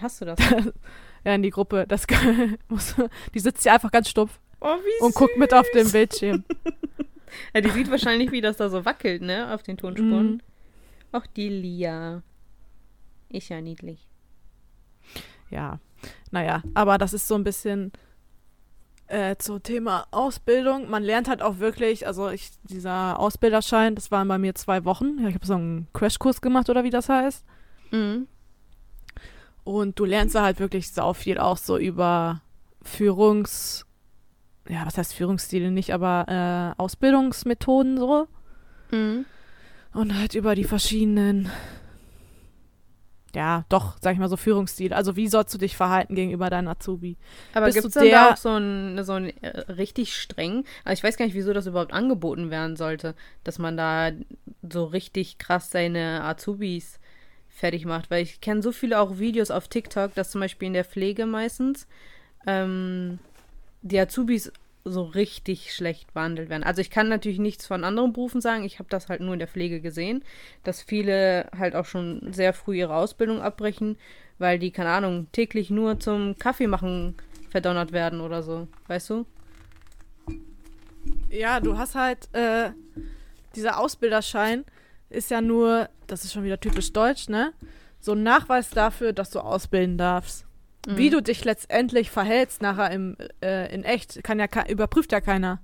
[0.00, 0.38] Hast du das?
[1.24, 1.84] Ja, in die Gruppe.
[1.86, 2.04] Das
[2.68, 2.96] muss,
[3.32, 6.44] die sitzt hier einfach ganz stumpf Oh, und guckt mit auf dem Bildschirm.
[7.54, 9.54] Ja, die sieht wahrscheinlich, wie das da so wackelt, ne?
[9.54, 10.32] Auf den Tonspuren.
[10.32, 10.40] Mhm.
[11.12, 12.22] Ach, die Lia.
[13.30, 14.06] Ist ja niedlich.
[15.48, 15.80] Ja,
[16.30, 17.90] naja, aber das ist so ein bisschen
[19.12, 20.88] äh, zum Thema Ausbildung.
[20.88, 25.18] Man lernt halt auch wirklich, also ich, dieser Ausbilderschein, das waren bei mir zwei Wochen.
[25.26, 27.44] Ich habe so einen Crashkurs gemacht oder wie das heißt.
[27.90, 28.26] Mhm.
[29.64, 32.40] Und du lernst da halt wirklich sau viel auch so über
[32.80, 33.84] Führungs,
[34.66, 38.26] ja, was heißt Führungsstile nicht, aber äh, Ausbildungsmethoden so.
[38.90, 39.26] Mhm.
[39.92, 41.50] Und halt über die verschiedenen,
[43.34, 44.94] ja, doch, sag ich mal so Führungsstile.
[44.94, 47.16] Also wie sollst du dich verhalten gegenüber deinem Azubi?
[47.54, 50.64] Aber gibt es du dann da auch so ein, so ein äh, richtig streng?
[50.84, 53.14] Also ich weiß gar nicht, wieso das überhaupt angeboten werden sollte,
[53.44, 54.10] dass man da
[54.70, 56.98] so richtig krass seine Azubis
[57.48, 58.10] fertig macht.
[58.10, 61.24] Weil ich kenne so viele auch Videos auf TikTok, dass zum Beispiel in der Pflege
[61.24, 61.86] meistens
[62.46, 63.18] ähm,
[63.82, 64.52] die Azubis
[64.84, 66.64] so richtig schlecht behandelt werden.
[66.64, 68.64] Also ich kann natürlich nichts von anderen Berufen sagen.
[68.64, 70.24] Ich habe das halt nur in der Pflege gesehen,
[70.64, 73.96] dass viele halt auch schon sehr früh ihre Ausbildung abbrechen,
[74.38, 77.16] weil die, keine Ahnung, täglich nur zum Kaffee machen
[77.48, 78.66] verdonnert werden oder so.
[78.88, 79.26] Weißt du?
[81.30, 82.70] Ja, du hast halt, äh,
[83.54, 84.64] dieser Ausbilderschein
[85.10, 87.52] ist ja nur, das ist schon wieder typisch deutsch, ne?
[88.00, 90.46] So ein Nachweis dafür, dass du ausbilden darfst.
[90.86, 90.96] Mhm.
[90.96, 95.60] Wie du dich letztendlich verhältst nachher im, äh, in echt, kann ja überprüft ja keiner.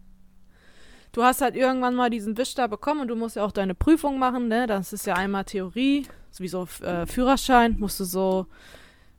[1.12, 3.74] Du hast halt irgendwann mal diesen Wisch da bekommen und du musst ja auch deine
[3.74, 4.66] Prüfung machen, ne?
[4.66, 8.46] Das ist ja einmal Theorie, sowieso äh, Führerschein, musst du so,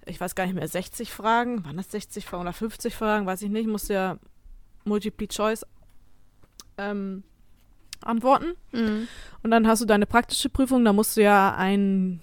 [0.06, 3.42] ich weiß gar nicht mehr, 60 Fragen, waren das 60 Fragen oder 50 Fragen, weiß
[3.42, 4.18] ich nicht, musst ja
[4.86, 5.66] Multiple Choice
[6.78, 7.24] ähm,
[8.02, 8.54] antworten.
[8.72, 9.08] Mhm.
[9.44, 12.22] Und dann hast du deine praktische Prüfung, da musst du ja ein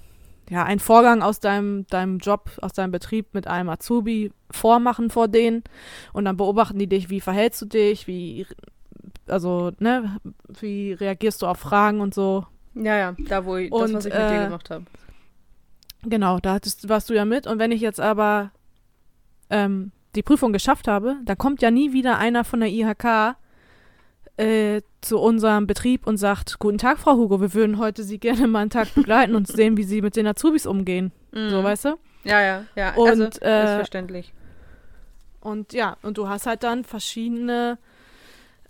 [0.49, 5.28] ja, einen Vorgang aus deinem, deinem Job, aus deinem Betrieb mit einem Azubi vormachen vor
[5.28, 5.64] denen
[6.12, 8.47] und dann beobachten die dich, wie verhältst du dich, wie,
[9.26, 10.18] also, ne,
[10.61, 12.47] wie reagierst du auf Fragen und so.
[12.74, 14.84] Ja, ja, da wo ich, das, Und, was ich mit dir äh, gemacht habe.
[16.03, 18.53] Genau, da hattest, warst du ja mit und wenn ich jetzt aber
[19.51, 23.36] ähm, die Prüfung geschafft habe, dann kommt ja nie wieder einer von der IHK
[24.37, 28.47] äh, zu unserem Betrieb und sagt, guten Tag, Frau Hugo, wir würden heute Sie gerne
[28.47, 31.12] mal einen Tag begleiten und sehen, wie Sie mit den Azubis umgehen.
[31.32, 31.51] Mhm.
[31.51, 31.99] So, weißt du?
[32.24, 32.95] Ja, ja, ja.
[32.95, 34.32] Und, also, äh, ist verständlich.
[35.41, 37.78] Und ja, und du hast halt dann verschiedene,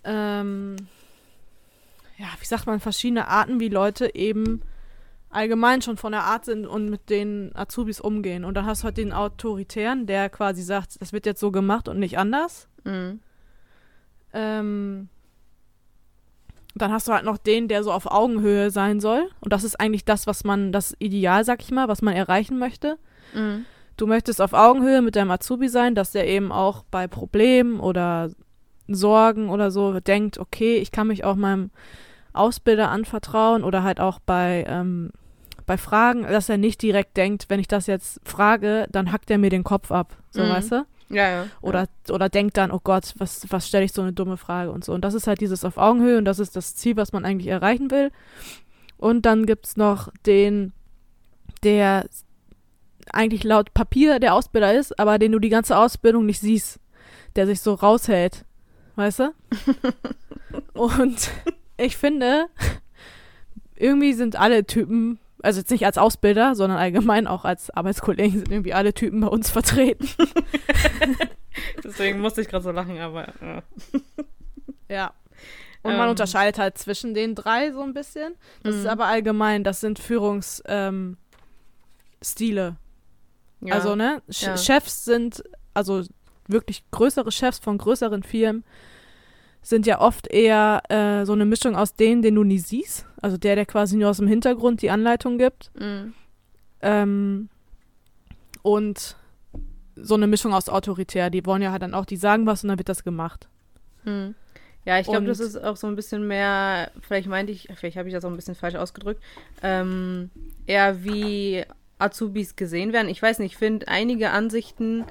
[0.03, 0.75] ähm,
[2.17, 4.61] ja, wie sagt man, verschiedene Arten, wie Leute eben
[5.29, 8.45] allgemein schon von der Art sind und mit den Azubis umgehen.
[8.45, 11.87] Und dann hast du halt den Autoritären, der quasi sagt, das wird jetzt so gemacht
[11.87, 12.69] und nicht anders.
[12.83, 13.19] Mhm.
[14.33, 15.09] Ähm,
[16.81, 19.29] dann hast du halt noch den, der so auf Augenhöhe sein soll.
[19.39, 22.57] Und das ist eigentlich das, was man, das Ideal, sag ich mal, was man erreichen
[22.59, 22.97] möchte.
[23.33, 23.65] Mhm.
[23.97, 28.29] Du möchtest auf Augenhöhe mit deinem Azubi sein, dass der eben auch bei Problemen oder
[28.87, 31.71] Sorgen oder so denkt, okay, ich kann mich auch meinem
[32.33, 35.11] Ausbilder anvertrauen oder halt auch bei, ähm,
[35.65, 39.37] bei Fragen, dass er nicht direkt denkt, wenn ich das jetzt frage, dann hackt er
[39.39, 40.15] mir den Kopf ab.
[40.29, 40.49] So, Mhm.
[40.49, 40.85] weißt du?
[41.09, 41.45] Ja, ja.
[41.61, 44.83] Oder, oder denkt dann, oh Gott, was, was stelle ich so eine dumme Frage und
[44.83, 44.93] so.
[44.93, 47.47] Und das ist halt dieses auf Augenhöhe und das ist das Ziel, was man eigentlich
[47.47, 48.11] erreichen will.
[48.97, 50.73] Und dann gibt es noch den,
[51.63, 52.05] der
[53.13, 56.79] eigentlich laut Papier der Ausbilder ist, aber den du die ganze Ausbildung nicht siehst,
[57.35, 58.43] der sich so raushält.
[58.95, 59.33] Weißt du?
[60.73, 61.29] und
[61.77, 62.47] ich finde,
[63.75, 68.51] irgendwie sind alle Typen, also jetzt nicht als Ausbilder, sondern allgemein auch als Arbeitskollegen, sind
[68.51, 70.07] irgendwie alle Typen bei uns vertreten.
[71.83, 73.33] Deswegen musste ich gerade so lachen, aber.
[73.41, 73.63] Ja.
[74.89, 75.13] Ja.
[75.83, 76.09] Und man Ähm.
[76.11, 78.35] unterscheidet halt zwischen den drei so ein bisschen.
[78.63, 78.89] Das ist Mhm.
[78.89, 80.57] aber allgemein, das sind Führungsstile.
[80.67, 81.17] Ähm.
[83.61, 83.73] Ja.
[83.75, 84.21] Also, ne?
[84.31, 84.57] Ch Ja.
[84.57, 86.03] Chefs sind, also
[86.47, 88.63] wirklich größere Chefs von größeren Firmen,
[89.67, 93.05] sind ja oft eher äh, so eine Mischung aus denen, den du nie siehst.
[93.21, 95.71] Also der, der quasi nur aus dem Hintergrund die Anleitung gibt.
[95.77, 96.13] Mhm.
[96.81, 97.49] Ähm,
[98.61, 99.17] und
[99.95, 101.29] so eine Mischung aus autoritär.
[101.29, 103.49] Die wollen ja halt dann auch, die sagen was und dann wird das gemacht.
[104.03, 104.35] Hm.
[104.85, 108.07] Ja, ich glaube, das ist auch so ein bisschen mehr, vielleicht meinte ich, vielleicht habe
[108.07, 109.21] ich das auch ein bisschen falsch ausgedrückt,
[109.61, 110.29] ähm,
[110.65, 111.65] eher wie
[111.99, 113.09] Azubis gesehen werden.
[113.09, 115.03] Ich weiß nicht, ich finde einige Ansichten,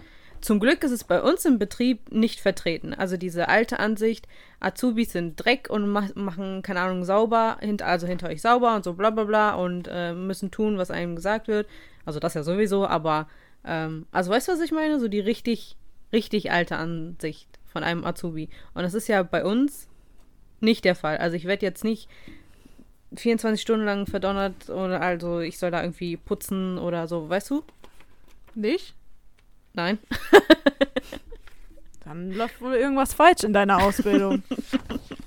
[0.47, 2.95] zum Glück ist es bei uns im Betrieb nicht vertreten.
[2.95, 4.29] Also diese alte Ansicht,
[4.61, 8.93] Azubis sind Dreck und mach, machen, keine Ahnung, sauber, also hinter euch sauber und so
[8.93, 11.67] bla bla bla und äh, müssen tun, was einem gesagt wird.
[12.05, 13.27] Also das ja sowieso, aber
[13.65, 15.01] ähm, also weißt du, was ich meine?
[15.01, 15.77] So die richtig,
[16.13, 18.49] richtig alte Ansicht von einem Azubi.
[18.73, 19.89] Und das ist ja bei uns
[20.61, 21.19] nicht der Fall.
[21.19, 22.09] Also ich werde jetzt nicht
[23.17, 27.65] 24 Stunden lang verdonnert oder also ich soll da irgendwie putzen oder so, weißt du?
[28.55, 28.95] Nicht?
[29.77, 29.99] Nein.
[32.05, 34.43] Dann läuft wohl irgendwas falsch in deiner Ausbildung.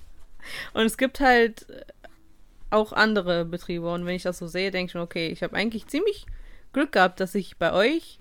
[0.74, 1.84] Und es gibt halt äh,
[2.72, 3.92] auch andere Betriebe.
[3.94, 6.26] Und wenn ich das so sehe, denke ich schon, okay, ich habe eigentlich ziemlich
[6.74, 8.20] Glück gehabt, dass ich bei euch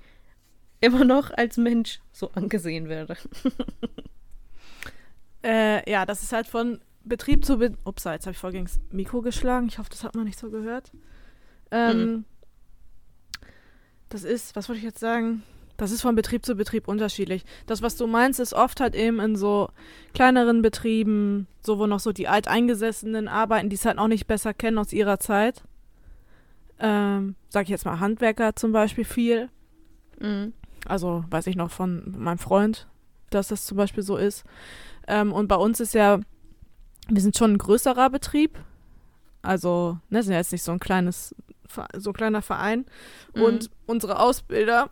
[0.81, 3.17] immer noch als Mensch so angesehen werde.
[5.45, 7.79] Äh, ja, das ist halt von Betrieb zu Betrieb.
[7.87, 9.69] Ups, jetzt habe ich voll gegen das Mikro geschlagen.
[9.69, 10.91] Ich hoffe, das hat man nicht so gehört.
[11.71, 12.25] Ähm, Mhm.
[14.09, 15.45] Das ist, was wollte ich jetzt sagen?
[15.79, 17.45] Das ist von Betrieb zu Betrieb unterschiedlich.
[17.67, 19.69] Das, was du meinst, ist oft halt eben in so
[20.13, 24.53] kleineren Betrieben, so wo noch so die Alteingesessenen arbeiten, die es halt auch nicht besser
[24.53, 25.63] kennen aus ihrer Zeit.
[26.81, 29.51] Ähm, sag ich jetzt mal Handwerker zum Beispiel viel.
[30.21, 30.53] Mhm.
[30.85, 32.89] Also weiß ich noch von meinem Freund,
[33.31, 34.45] dass das zum Beispiel so ist.
[35.07, 36.19] Ähm, und bei uns ist ja,
[37.09, 38.59] wir sind schon ein größerer Betrieb.
[39.43, 41.37] Also, ne, sind ja jetzt nicht so ein kleines,
[41.97, 42.85] so ein kleiner Verein.
[43.35, 43.43] Mhm.
[43.43, 44.91] Und unsere Ausbilder,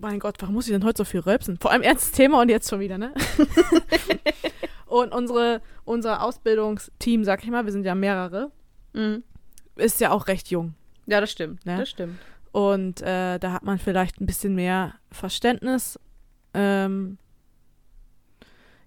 [0.00, 1.58] mein Gott, warum muss ich denn heute so viel rülpsen?
[1.60, 3.12] Vor allem ernstes Thema und jetzt schon wieder, ne?
[4.86, 8.50] und unsere, unser Ausbildungsteam, sag ich mal, wir sind ja mehrere,
[8.94, 9.22] Mhm.
[9.76, 10.74] ist ja auch recht jung.
[11.06, 11.64] Ja, das stimmt.
[11.66, 11.76] Ne?
[11.78, 12.18] Das stimmt.
[12.52, 15.98] Und äh, da hat man vielleicht ein bisschen mehr Verständnis.
[16.54, 17.18] Ähm,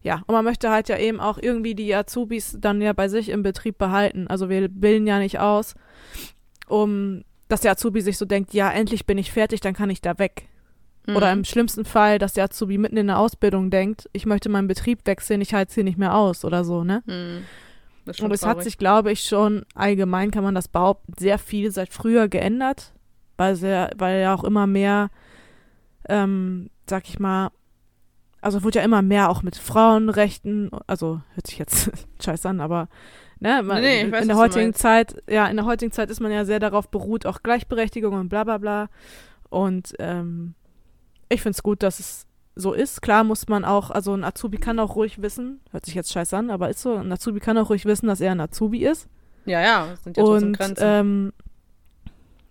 [0.01, 3.29] ja, und man möchte halt ja eben auch irgendwie die Azubis dann ja bei sich
[3.29, 4.27] im Betrieb behalten.
[4.27, 5.75] Also wir bilden ja nicht aus,
[6.67, 9.99] um dass der Azubi sich so denkt, ja, endlich bin ich fertig, dann kann ich
[10.01, 10.47] da weg.
[11.07, 11.15] Mhm.
[11.15, 14.67] Oder im schlimmsten Fall, dass der Azubi mitten in der Ausbildung denkt, ich möchte meinen
[14.67, 17.03] Betrieb wechseln, ich halte es hier nicht mehr aus oder so, ne?
[17.05, 17.45] Mhm.
[18.19, 21.93] Und es hat sich, glaube ich, schon allgemein, kann man das behaupten, sehr viel seit
[21.93, 22.93] früher geändert,
[23.37, 25.09] weil, sehr, weil ja auch immer mehr,
[26.09, 27.51] ähm, sag ich mal,
[28.41, 31.91] also wurde ja immer mehr auch mit Frauenrechten, also hört sich jetzt
[32.23, 32.89] scheiß an, aber
[33.39, 34.73] ne, man, Nee, weiß, in der heutigen.
[34.73, 38.29] Zeit, ja, in der heutigen Zeit ist man ja sehr darauf beruht, auch Gleichberechtigung und
[38.29, 38.89] bla bla bla.
[39.49, 40.55] Und ähm,
[41.31, 42.25] ich finde es gut, dass es
[42.55, 43.01] so ist.
[43.01, 46.33] Klar muss man auch, also ein Azubi kann auch ruhig wissen, hört sich jetzt scheiß
[46.33, 49.07] an, aber ist so, ein Azubi kann auch ruhig wissen, dass er ein Azubi ist.
[49.45, 50.83] Ja, ja, das sind ja Und Grenzen.
[50.85, 51.33] ähm,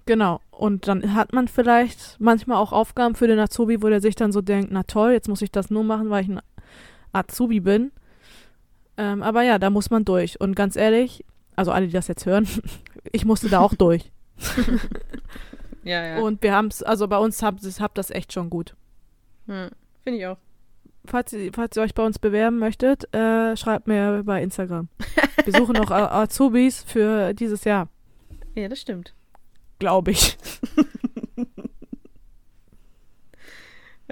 [0.06, 0.40] genau.
[0.50, 4.32] Und dann hat man vielleicht manchmal auch Aufgaben für den Azubi, wo der sich dann
[4.32, 6.40] so denkt, na toll, jetzt muss ich das nur machen, weil ich ein
[7.12, 7.92] Azubi bin.
[8.96, 10.40] Ähm, aber ja, da muss man durch.
[10.40, 11.24] Und ganz ehrlich,
[11.56, 12.48] also alle, die das jetzt hören,
[13.12, 14.10] ich musste da auch durch.
[15.84, 16.18] ja, ja.
[16.20, 18.74] Und wir haben es, also bei uns habt ihr habt das echt schon gut.
[19.46, 19.70] Hm,
[20.04, 20.38] Finde ich auch.
[21.06, 24.88] Falls ihr, falls ihr euch bei uns bewerben möchtet, äh, schreibt mir bei Instagram.
[25.44, 27.88] Wir suchen noch Azubis für dieses Jahr,
[28.54, 29.14] Ja, das stimmt.
[29.78, 30.36] glaube ich.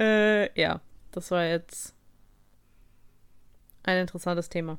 [0.01, 1.93] Äh, ja, das war jetzt
[3.83, 4.79] ein interessantes Thema.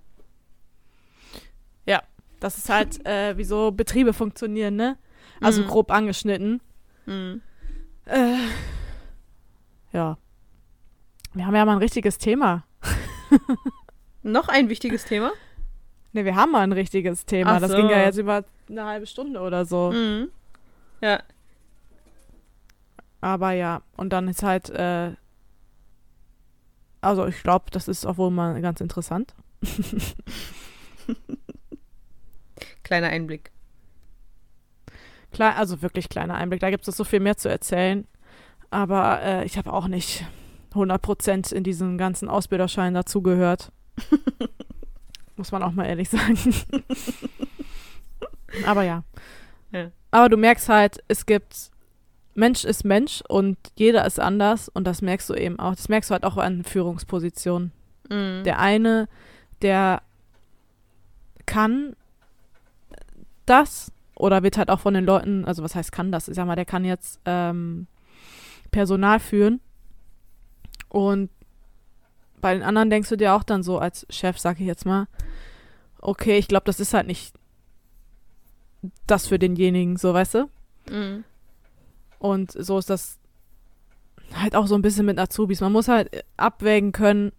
[2.42, 4.98] Das ist halt, äh, wie so Betriebe funktionieren, ne?
[5.42, 5.68] Also Mhm.
[5.68, 6.62] grob angeschnitten.
[7.10, 7.42] Mhm.
[8.06, 8.38] Äh,
[9.92, 10.18] ja.
[11.34, 12.64] Wir haben ja mal ein richtiges Thema.
[14.24, 15.32] Noch ein wichtiges Thema.
[16.14, 17.56] Ne, wir haben mal ein richtiges Thema.
[17.56, 17.78] Ach das so.
[17.78, 19.92] ging ja jetzt über eine halbe Stunde oder so.
[19.92, 20.30] Mhm.
[21.02, 21.22] Ja,
[23.22, 25.14] Aber ja, und dann ist halt, äh,
[27.02, 29.34] also ich glaube, das ist auch wohl mal ganz interessant.
[32.84, 33.52] kleiner Einblick.
[35.32, 36.60] Klar, also wirklich kleiner Einblick.
[36.60, 38.08] Da gibt es so viel mehr zu erzählen.
[38.72, 40.26] Aber äh, ich habe auch nicht
[40.74, 43.72] 100% in diesen ganzen Ausbilderschein dazugehört.
[45.36, 46.38] Muss man auch mal ehrlich sagen.
[48.66, 49.04] Aber ja.
[49.72, 49.92] Ja.
[50.12, 51.72] Aber du merkst halt, es gibt,
[52.36, 55.76] Mensch ist Mensch und jeder ist anders und das merkst du eben auch.
[55.76, 57.72] Das merkst du halt auch an Führungspositionen.
[58.10, 58.44] Mhm.
[58.44, 59.08] Der eine,
[59.62, 60.02] der
[61.46, 61.96] kann
[63.46, 66.28] das oder wird halt auch von den Leuten, also was heißt kann das?
[66.28, 67.88] Ich sag mal, der kann jetzt ähm,
[68.70, 69.62] Personal führen
[70.90, 71.32] und
[72.42, 75.08] bei den anderen denkst du dir auch dann so als Chef, sag ich jetzt mal,
[76.02, 77.34] okay, ich glaube, das ist halt nicht
[79.08, 80.50] das für denjenigen, so weißt du?
[80.90, 81.24] Mhm.
[82.20, 83.20] Und so ist das
[84.34, 85.62] halt auch so ein bisschen mit Azubis.
[85.62, 87.32] Man muss halt abwägen können,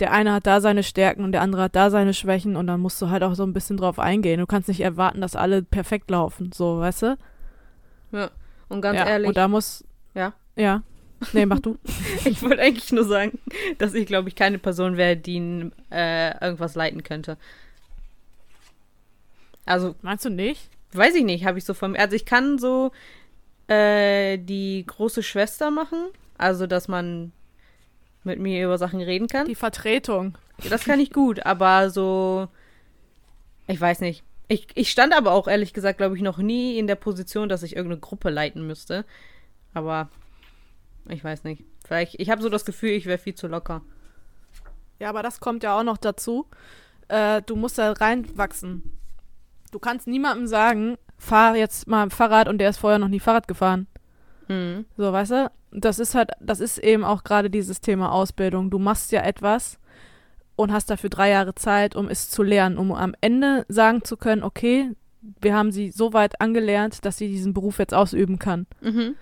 [0.00, 2.80] der eine hat da seine Stärken und der andere hat da seine Schwächen und dann
[2.80, 4.40] musst du halt auch so ein bisschen drauf eingehen.
[4.40, 7.18] Du kannst nicht erwarten, dass alle perfekt laufen, so, weißt du?
[8.12, 8.30] Ja.
[8.68, 9.84] Und ganz ja, ehrlich, Und da muss.
[10.14, 10.32] Ja.
[10.56, 10.82] Ja.
[11.32, 11.76] Nee, mach du.
[12.24, 13.38] ich wollte eigentlich nur sagen,
[13.78, 17.36] dass ich, glaube ich, keine Person wäre, die äh, irgendwas leiten könnte.
[19.66, 20.70] Also, Meinst du nicht?
[20.92, 22.00] weiß ich nicht, habe ich so von mir.
[22.00, 22.90] Also, ich kann so
[23.68, 26.06] äh, die große Schwester machen.
[26.38, 27.32] Also, dass man
[28.24, 29.46] mit mir über Sachen reden kann.
[29.46, 30.36] Die Vertretung.
[30.68, 32.48] Das kann ich gut, aber so.
[33.66, 34.24] Ich weiß nicht.
[34.48, 37.62] Ich, ich stand aber auch ehrlich gesagt, glaube ich, noch nie in der Position, dass
[37.62, 39.04] ich irgendeine Gruppe leiten müsste.
[39.74, 40.10] Aber
[41.08, 41.64] ich weiß nicht.
[41.86, 43.82] Vielleicht, ich habe so das Gefühl, ich wäre viel zu locker.
[44.98, 46.46] Ja, aber das kommt ja auch noch dazu.
[47.08, 48.98] Äh, du musst da reinwachsen.
[49.70, 53.20] Du kannst niemandem sagen, fahr jetzt mal ein Fahrrad und der ist vorher noch nie
[53.20, 53.86] Fahrrad gefahren.
[54.48, 54.84] Mhm.
[54.96, 55.50] So, weißt du?
[55.72, 58.70] Das ist halt, das ist eben auch gerade dieses Thema Ausbildung.
[58.70, 59.78] Du machst ja etwas
[60.56, 64.16] und hast dafür drei Jahre Zeit, um es zu lernen, um am Ende sagen zu
[64.16, 64.90] können, okay,
[65.40, 68.66] wir haben sie so weit angelernt, dass sie diesen Beruf jetzt ausüben kann.
[68.80, 69.14] Mhm.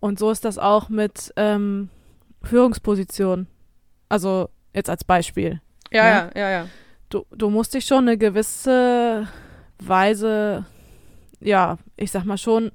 [0.00, 1.90] Und so ist das auch mit ähm,
[2.42, 3.48] Führungspositionen.
[4.08, 5.60] Also jetzt als Beispiel.
[5.90, 6.30] Ja, Ne?
[6.34, 6.66] ja, ja, ja.
[7.08, 9.26] Du, du musst dich schon eine gewisse
[9.80, 10.66] Weise,
[11.40, 12.70] ja, ich sag mal schon,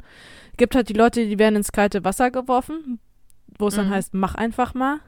[0.57, 2.99] gibt halt die Leute, die werden ins kalte Wasser geworfen,
[3.57, 3.91] wo es dann Mhm.
[3.91, 4.99] heißt, mach einfach mal.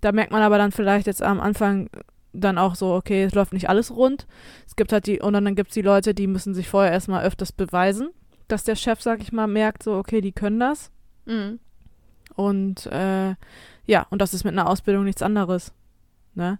[0.00, 1.88] Da merkt man aber dann vielleicht jetzt am Anfang
[2.32, 4.26] dann auch so, okay, es läuft nicht alles rund.
[4.66, 7.24] Es gibt halt die, und dann gibt es die Leute, die müssen sich vorher erstmal
[7.24, 8.08] öfters beweisen,
[8.48, 10.90] dass der Chef, sag ich mal, merkt, so, okay, die können das.
[11.26, 11.58] Mhm.
[12.34, 13.34] Und äh,
[13.86, 15.72] ja, und das ist mit einer Ausbildung nichts anderes.
[16.34, 16.58] Ne?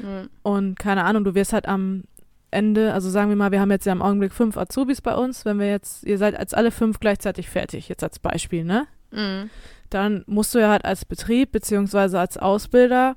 [0.00, 0.28] Mhm.
[0.42, 2.04] Und keine Ahnung, du wirst halt am
[2.52, 5.44] Ende, also sagen wir mal, wir haben jetzt ja im Augenblick fünf Azubis bei uns,
[5.44, 8.86] wenn wir jetzt, ihr seid als alle fünf gleichzeitig fertig, jetzt als Beispiel, ne?
[9.10, 9.50] Mhm.
[9.90, 13.16] Dann musst du ja halt als Betrieb beziehungsweise als Ausbilder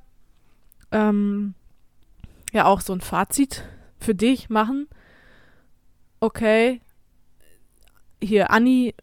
[0.90, 1.54] ähm,
[2.52, 3.64] ja auch so ein Fazit
[3.98, 4.88] für dich machen.
[6.20, 6.80] Okay,
[8.22, 8.94] hier Anni,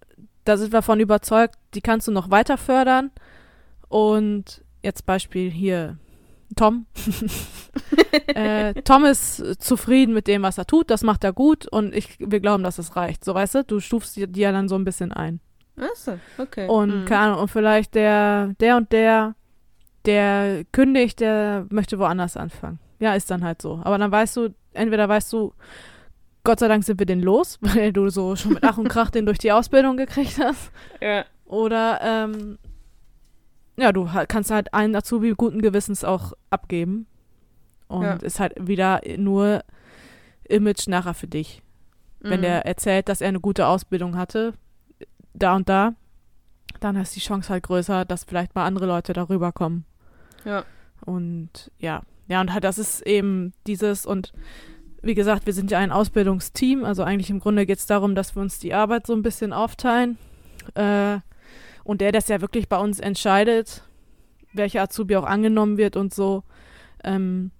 [0.46, 3.12] da sind wir von überzeugt, die kannst du noch weiter fördern.
[3.88, 5.98] Und jetzt Beispiel hier
[6.56, 6.86] Tom.
[8.28, 12.18] äh, Tom ist zufrieden mit dem, was er tut, das macht er gut und ich,
[12.20, 13.24] wir glauben, dass es reicht.
[13.24, 15.40] So, weißt du, du stufst die ja dann so ein bisschen ein.
[15.78, 16.68] Achso, okay.
[16.68, 17.06] Und mhm.
[17.06, 19.36] keine Ahnung, und vielleicht der, der und der,
[20.06, 22.80] der kündigt, der möchte woanders anfangen.
[23.00, 23.82] Ja, ist dann halt so.
[23.84, 25.54] Aber dann weißt du, entweder weißt du,
[26.44, 29.10] Gott sei Dank sind wir den los, weil du so schon mit Ach und Krach
[29.10, 30.72] den durch die Ausbildung gekriegt hast.
[31.02, 31.26] Ja.
[31.46, 32.58] Oder ähm,
[33.78, 37.08] ja, du kannst halt einen Azubi guten Gewissens auch abgeben.
[37.88, 38.14] Und Ja.
[38.16, 39.64] ist halt wieder nur
[40.48, 41.62] Image nachher für dich.
[42.20, 42.44] Wenn Mhm.
[42.44, 44.54] der erzählt, dass er eine gute Ausbildung hatte,
[45.34, 45.94] da und da,
[46.80, 49.86] dann ist die Chance halt größer, dass vielleicht mal andere Leute darüber kommen.
[50.46, 50.64] Ja.
[51.06, 54.32] Und ja, ja, und halt das ist eben dieses und
[55.02, 58.36] wie gesagt, wir sind ja ein Ausbildungsteam, also eigentlich im Grunde geht es darum, dass
[58.36, 60.18] wir uns die Arbeit so ein bisschen aufteilen.
[60.76, 61.18] Äh,
[61.84, 63.84] und der, das ja wirklich bei uns entscheidet,
[64.54, 66.44] welcher Azubi auch angenommen wird und so,
[67.04, 67.52] ähm,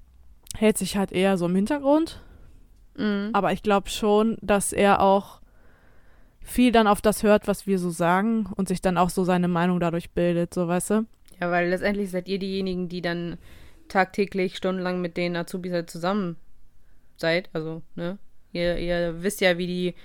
[0.56, 2.22] hält sich halt eher so im Hintergrund.
[2.98, 3.30] Mhm.
[3.34, 5.42] Aber ich glaube schon, dass er auch
[6.42, 9.48] viel dann auf das hört, was wir so sagen und sich dann auch so seine
[9.48, 11.06] Meinung dadurch bildet, so weißt du?
[11.40, 13.38] Ja, weil letztendlich seid ihr diejenigen, die dann
[13.88, 16.36] tagtäglich stundenlang mit den Azubis halt zusammen
[17.18, 17.50] seid.
[17.54, 18.18] Also, ne?
[18.52, 19.96] Ihr, ihr wisst ja, wie die,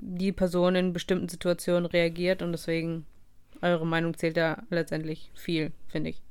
[0.00, 3.06] die Person in bestimmten Situationen reagiert und deswegen
[3.62, 6.22] eure Meinung zählt ja letztendlich viel, finde ich.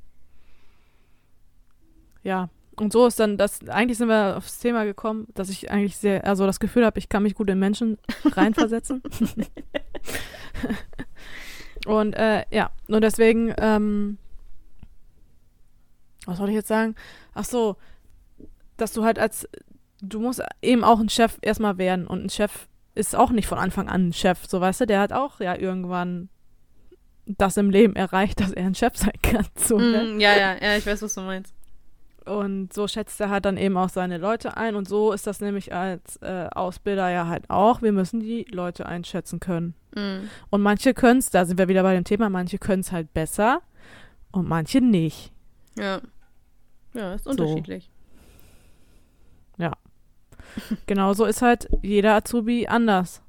[2.24, 2.50] Ja.
[2.78, 6.26] Und so ist dann das, eigentlich sind wir aufs Thema gekommen, dass ich eigentlich sehr,
[6.26, 9.02] also das Gefühl habe, ich kann mich gut in Menschen reinversetzen.
[11.86, 14.18] und äh, ja, und deswegen, ähm,
[16.26, 16.96] was soll ich jetzt sagen?
[17.34, 17.78] Ach so,
[18.76, 19.48] dass du halt als,
[20.02, 23.58] du musst eben auch ein Chef erstmal werden und ein Chef ist auch nicht von
[23.58, 26.30] Anfang an ein Chef, so weißt du, der hat auch ja irgendwann
[27.26, 29.46] das im Leben erreicht, dass er ein Chef sein kann.
[29.56, 30.14] So, ne?
[30.16, 31.54] Mm, ja, ja, ja, ich weiß, was du meinst.
[32.26, 34.76] Und so schätzt er halt dann eben auch seine Leute ein.
[34.76, 37.82] Und so ist das nämlich als äh, Ausbilder ja halt auch.
[37.84, 39.76] Wir müssen die Leute einschätzen können.
[39.96, 40.28] Mm.
[40.50, 43.14] Und manche können es, da sind wir wieder bei dem Thema, manche können es halt
[43.14, 43.62] besser
[44.32, 45.32] und manche nicht.
[45.78, 46.02] Ja.
[46.94, 47.32] Ja, ist So.
[47.32, 47.90] unterschiedlich.
[50.86, 53.22] Genauso ist halt jeder Azubi anders.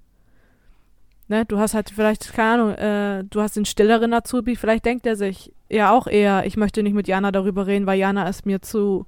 [1.29, 5.07] Ne, du hast halt vielleicht, keine Ahnung, äh, du hast den stilleren Azubi, vielleicht denkt
[5.07, 8.47] er sich ja auch eher, ich möchte nicht mit Jana darüber reden, weil Jana ist
[8.47, 9.07] mir zu,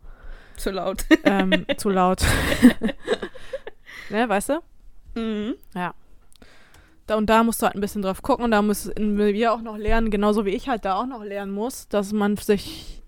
[0.56, 1.04] Zu laut.
[1.24, 2.22] ähm, zu laut.
[4.10, 4.60] ne, weißt du?
[5.14, 5.54] Mhm.
[7.06, 9.62] Da und da musst du halt ein bisschen drauf gucken und da müssen wir auch
[9.62, 13.02] noch lernen, genauso wie ich halt da auch noch lernen muss, dass man sich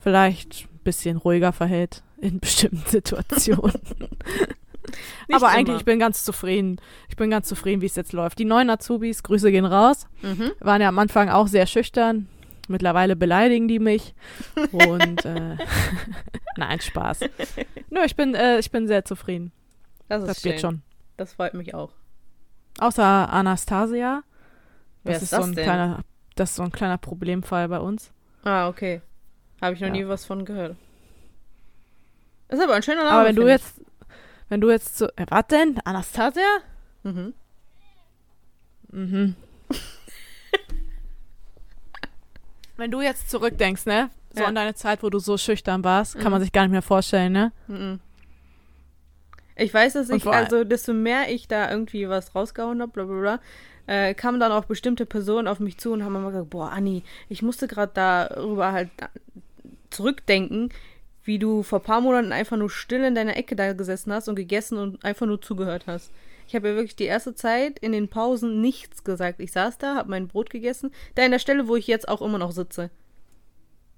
[0.00, 3.72] vielleicht ein bisschen ruhiger verhält in bestimmten Situationen.
[5.32, 5.78] Aber eigentlich, immer.
[5.78, 6.80] ich bin ganz zufrieden.
[7.08, 8.38] Ich bin ganz zufrieden, wie es jetzt läuft.
[8.38, 10.52] Die neuen Azubis, Grüße gehen raus, Mhm.
[10.60, 12.28] waren ja am Anfang auch sehr schüchtern.
[12.68, 14.14] Mittlerweile beleidigen die mich.
[14.72, 15.56] Und äh,
[16.56, 17.20] nein, Spaß.
[17.90, 19.50] Nö, ich bin, äh, ich bin sehr zufrieden.
[20.08, 20.52] Das ist Das schön.
[20.52, 20.82] geht schon.
[21.16, 21.90] Das freut mich auch.
[22.78, 24.22] Außer Anastasia.
[25.02, 25.64] Wer Das ist das so ein denn?
[25.64, 26.00] kleiner,
[26.36, 28.12] das ist so ein kleiner Problemfall bei uns.
[28.44, 29.00] Ah, okay.
[29.60, 29.92] Habe ich noch Ja.
[29.94, 30.76] nie was von gehört.
[32.48, 33.10] Ist aber ein schöner Name.
[33.10, 33.79] Aber wenn du jetzt,
[34.50, 35.80] wenn du jetzt so, äh, was denn?
[35.84, 36.42] Anastasia?
[37.04, 37.32] Mhm.
[38.92, 39.34] Mhm.
[42.76, 44.10] wenn du jetzt zurückdenkst, ne?
[44.34, 44.48] So Ja.
[44.48, 46.44] an deine Zeit, wo du so schüchtern warst, kann man Mhm.
[46.44, 47.52] sich gar nicht mehr vorstellen, ne?
[47.66, 48.00] Mhm.
[49.56, 53.20] Ich weiß, dass ich, also desto mehr ich da irgendwie was rausgehauen habe, bla bla
[53.20, 53.40] bla,
[53.86, 57.02] äh, kamen dann auch bestimmte Personen auf mich zu und haben immer gesagt, boah, Anni,
[57.28, 59.10] ich musste gerade darüber halt da-
[59.90, 60.70] zurückdenken,
[61.30, 64.28] wie du vor ein paar Monaten einfach nur still in deiner Ecke da gesessen hast
[64.28, 66.10] und gegessen und einfach nur zugehört hast.
[66.48, 69.38] Ich habe ja wirklich die erste Zeit in den Pausen nichts gesagt.
[69.38, 72.20] Ich saß da, habe mein Brot gegessen, da in der Stelle, wo ich jetzt auch
[72.20, 72.90] immer noch sitze.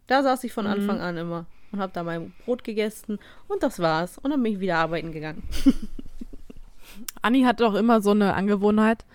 [0.09, 0.73] Da saß ich von Mhm.
[0.73, 3.19] Anfang an immer und habe da mein Brot gegessen
[3.49, 4.19] und das war's.
[4.19, 5.43] Und dann bin ich wieder arbeiten gegangen.
[7.23, 9.07] Anni hat doch immer so eine Angewohnheit,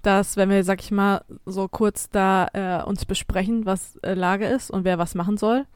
[0.00, 4.46] dass wenn wir, sag ich mal, so kurz da äh, uns besprechen, was äh, Lage
[4.46, 5.66] ist und wer was machen soll.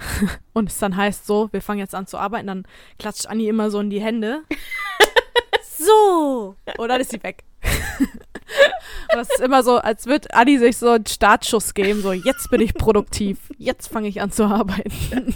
[0.52, 2.66] und es dann heißt so, wir fangen jetzt an zu arbeiten, dann
[2.98, 4.42] klatscht Anni immer so in die Hände.
[5.78, 6.56] so!
[6.78, 7.44] Und dann ist sie weg.
[8.00, 12.50] und das ist immer so, als würde Anni sich so einen Startschuss geben, so jetzt
[12.50, 15.34] bin ich produktiv, jetzt fange ich an zu arbeiten.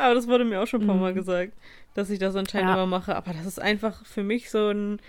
[0.00, 1.16] Aber das wurde mir auch schon ein paar Mal Mhm.
[1.16, 1.52] gesagt,
[1.94, 2.74] dass ich das anscheinend Ja.
[2.74, 3.16] immer mache.
[3.16, 5.00] Aber das ist einfach für mich so ein,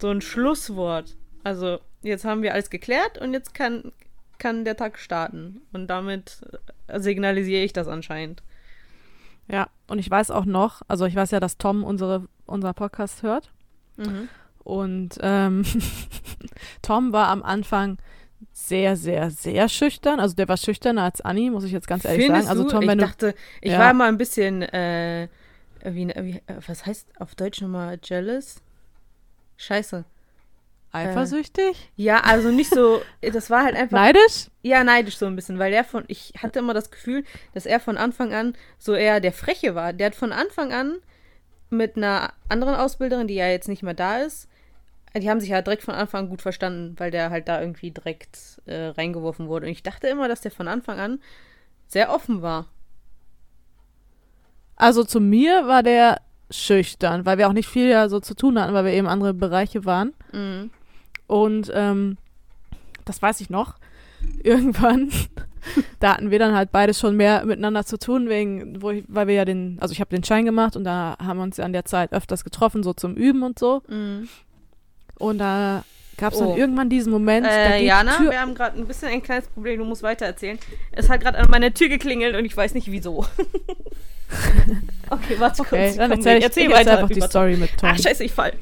[0.00, 1.16] so ein Schlusswort.
[1.42, 3.92] Also, jetzt haben wir alles geklärt und jetzt kann,
[4.38, 5.60] kann der Tag starten.
[5.72, 6.40] Und damit
[6.88, 8.42] äh, signalisiere ich das anscheinend.
[9.48, 13.22] Ja, und ich weiß auch noch, also ich weiß ja, dass Tom unsere, unser Podcast
[13.22, 13.52] hört.
[13.96, 14.28] Mhm.
[14.64, 15.64] Und ähm,
[16.82, 17.98] Tom war am Anfang
[18.52, 20.18] sehr, sehr, sehr schüchtern.
[20.18, 22.58] Also der war schüchterner als Anni, muss ich jetzt ganz ehrlich Findest sagen.
[22.58, 22.70] Also du?
[22.70, 23.04] Tom, ich wenn du.
[23.04, 23.78] dachte, ich Ja.
[23.78, 25.28] war mal ein bisschen, äh,
[25.84, 28.60] wie, wie, was heißt auf Deutsch nochmal jealous?
[29.56, 30.04] Scheiße.
[30.92, 31.90] Eifersüchtig?
[31.96, 33.98] Ja, also nicht so, das war halt einfach.
[33.98, 34.50] Neidisch?
[34.62, 37.80] Ja, neidisch so ein bisschen, weil der von, ich hatte immer das Gefühl, dass er
[37.80, 39.92] von Anfang an so eher der Freche war.
[39.92, 40.96] Der hat von Anfang an
[41.68, 44.48] mit einer anderen Ausbilderin, die ja jetzt nicht mehr da ist,
[45.20, 47.90] die haben sich ja direkt von Anfang an gut verstanden, weil der halt da irgendwie
[47.90, 49.66] direkt äh, reingeworfen wurde.
[49.66, 51.20] Und ich dachte immer, dass der von Anfang an
[51.86, 52.66] sehr offen war.
[54.76, 56.20] Also zu mir war der
[56.50, 59.34] schüchtern, weil wir auch nicht viel ja so zu tun hatten, weil wir eben andere
[59.34, 60.12] Bereiche waren.
[60.36, 60.70] Mhm.
[61.26, 62.16] Und ähm,
[63.04, 63.74] das weiß ich noch.
[64.42, 65.10] Irgendwann,
[66.00, 69.26] da hatten wir dann halt beides schon mehr miteinander zu tun, wegen, wo ich, weil
[69.26, 71.64] wir ja den, also ich habe den Schein gemacht und da haben wir uns ja
[71.64, 73.82] an der Zeit öfters getroffen, so zum Üben und so.
[73.88, 74.28] Mhm.
[75.18, 75.84] Und da
[76.18, 76.56] gab es dann Oh.
[76.56, 80.02] irgendwann diesen Moment, Äh, Jana, wir haben gerade ein bisschen ein kleines Problem, du musst
[80.02, 80.58] weiter erzählen.
[80.92, 83.26] Es hat gerade an meiner Tür geklingelt und ich weiß nicht wieso.
[85.10, 85.96] okay, warte Okay, kurz.
[85.96, 86.78] dann erzähl ich, erzähl ich weiter.
[86.92, 87.90] erzähl einfach die Story mit Tom.
[87.90, 88.52] Ah, scheiße, ich fall.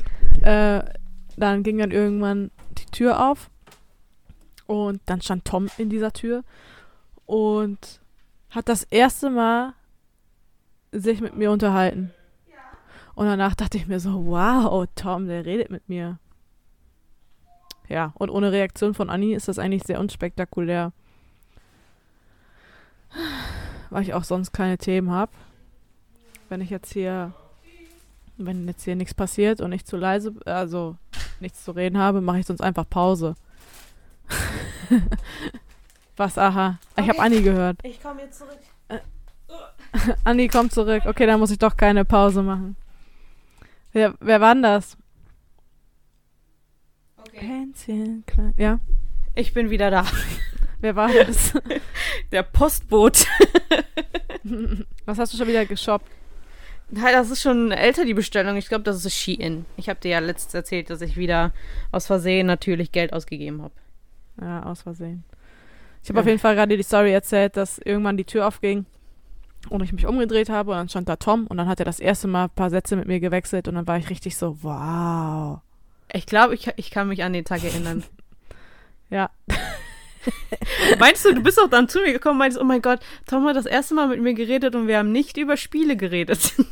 [0.43, 0.81] äh,
[1.37, 3.51] dann ging dann irgendwann die Tür auf
[4.67, 6.45] und dann stand Tom in dieser Tür
[7.27, 8.01] und
[8.51, 9.75] hat das erste Mal
[10.93, 12.13] sich mit mir unterhalten.
[13.15, 16.19] Und danach dachte ich mir so, wow, Tom, der redet mit mir.
[17.89, 20.93] Ja, und ohne Reaktion von Anni ist das eigentlich sehr unspektakulär.
[23.91, 25.31] Weil ich auch sonst keine Themen habe.
[26.49, 27.33] Wenn ich jetzt hier,
[28.37, 30.97] wenn jetzt hier nichts passiert und ich zu leise, also
[31.41, 33.35] nichts zu reden habe, mache ich sonst einfach Pause.
[36.17, 36.79] Was, aha.
[36.97, 37.19] Ich habe.
[37.19, 37.79] Anni gehört.
[37.83, 38.59] Ich komme jetzt zurück.
[40.25, 41.03] Anni kommt zurück.
[41.07, 42.77] Okay, dann muss ich doch keine Pause machen.
[43.93, 44.97] Wer, wer war denn das?
[47.19, 47.47] Okay.
[47.47, 48.55] Hänschen, klein.
[48.57, 48.81] Ja,
[49.35, 50.05] Ich bin wieder da.
[50.81, 51.53] wer war das?
[52.33, 53.25] Der Postbote.
[55.05, 56.09] Was hast du schon wieder geshoppt?
[56.91, 58.57] Das ist schon älter, die Bestellung.
[58.57, 59.65] Ich glaube, das ist Shein.
[59.77, 61.53] Ich habe dir ja letztens erzählt, dass ich wieder
[61.91, 63.75] aus Versehen natürlich Geld ausgegeben habe.
[64.41, 65.25] Ja, aus Versehen.
[66.03, 66.21] Ich habe Ja.
[66.23, 68.85] auf jeden Fall gerade die Story erzählt, dass irgendwann die Tür aufging
[69.71, 71.99] und ich mich umgedreht habe und dann stand da Tom und dann hat er das
[72.01, 75.61] erste Mal ein paar Sätze mit mir gewechselt und dann war ich richtig so, wow.
[76.13, 78.05] Ich glaube, ich, ich kann mich an den Tag erinnern.
[79.11, 79.31] Ja.
[80.99, 83.45] Meinst du, du bist auch dann zu mir gekommen und meinst, oh mein Gott, Tom
[83.47, 86.53] hat das erste Mal mit mir geredet und wir haben nicht über Spiele geredet.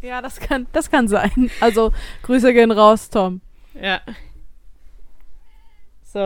[0.00, 1.50] Ja, das kann, das kann sein.
[1.60, 1.92] Also,
[2.22, 3.40] Grüße gehen raus, Tom.
[3.74, 4.00] ja.
[6.04, 6.18] So.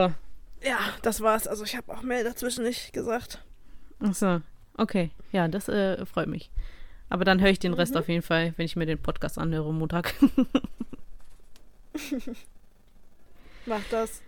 [0.62, 1.46] Ja, das war's.
[1.46, 3.42] Also, ich habe auch Mail dazwischen nicht gesagt.
[4.00, 4.40] Ach so.
[4.78, 5.10] Okay.
[5.32, 6.50] Ja, das äh, freut mich.
[7.10, 7.98] Aber dann höre ich den Rest Mhm.
[8.00, 10.14] auf jeden Fall, wenn ich mir den Podcast anhöre Montag.
[13.66, 14.22] Mach das.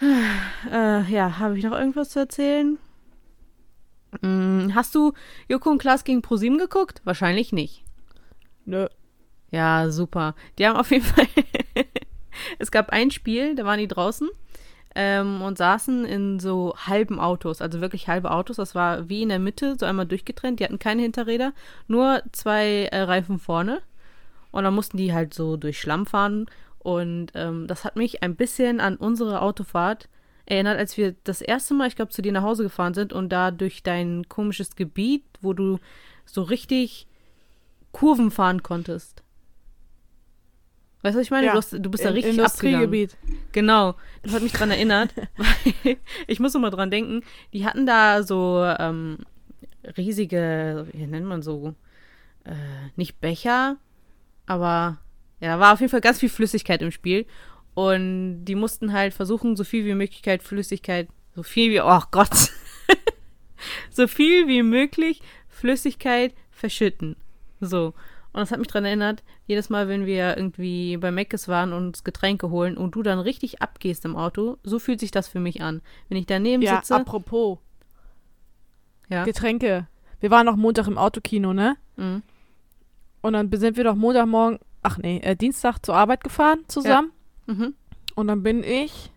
[0.00, 2.78] Äh, ja, habe ich noch irgendwas zu erzählen?
[4.22, 5.12] Hm, hast du
[5.48, 7.00] Joko und Klaas gegen ProSieben geguckt?
[7.04, 7.84] Wahrscheinlich nicht.
[8.64, 8.86] Nö.
[9.50, 10.34] Ja, super.
[10.58, 11.26] Die haben auf jeden Fall.
[12.58, 14.28] es gab ein Spiel, da waren die draußen
[14.94, 18.56] ähm, und saßen in so halben Autos, also wirklich halbe Autos.
[18.56, 20.60] Das war wie in der Mitte, so einmal durchgetrennt.
[20.60, 21.52] Die hatten keine Hinterräder,
[21.88, 23.82] nur zwei äh, Reifen vorne.
[24.50, 26.46] Und dann mussten die halt so durch Schlamm fahren.
[26.84, 30.10] Und ähm, das hat mich ein bisschen an unsere Autofahrt
[30.44, 33.30] erinnert, als wir das erste Mal, ich glaube, zu dir nach Hause gefahren sind und
[33.30, 35.78] da durch dein komisches Gebiet, wo du
[36.26, 37.06] so richtig
[37.92, 39.22] Kurven fahren konntest.
[41.00, 41.46] Weißt du, was ich meine?
[41.46, 42.36] Ja, du, hast, du bist da richtig.
[42.36, 43.16] Industriegebiet.
[43.52, 43.94] Genau.
[44.22, 45.14] Das hat mich dran erinnert.
[45.36, 47.22] weil ich muss mal dran denken.
[47.54, 49.20] Die hatten da so ähm,
[49.96, 51.74] riesige, wie nennt man so,
[52.44, 52.52] äh,
[52.96, 53.76] nicht Becher,
[54.44, 54.98] aber
[55.44, 57.26] ja, da war auf jeden Fall ganz viel Flüssigkeit im Spiel.
[57.74, 62.50] Und die mussten halt versuchen, so viel wie Möglichkeit Flüssigkeit, so viel wie, oh Gott,
[63.90, 67.16] so viel wie möglich Flüssigkeit verschütten.
[67.60, 67.92] So.
[68.32, 71.88] Und das hat mich dran erinnert, jedes Mal, wenn wir irgendwie bei Meckes waren und
[71.88, 75.40] uns Getränke holen und du dann richtig abgehst im Auto, so fühlt sich das für
[75.40, 75.82] mich an.
[76.08, 77.58] Wenn ich daneben Ja, sitze, apropos
[79.10, 79.24] ja.
[79.24, 79.88] Getränke.
[80.20, 81.76] Wir waren noch Montag im Autokino, ne?
[81.96, 82.22] Mhm.
[83.20, 87.10] Und dann sind wir doch Montagmorgen, ach nee, äh, Dienstag zur Arbeit gefahren zusammen.
[87.46, 87.74] Mhm.
[88.14, 89.10] Und dann bin ich,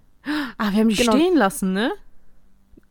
[0.57, 1.11] Ah, wir haben die Genau.
[1.13, 1.91] stehen lassen, ne?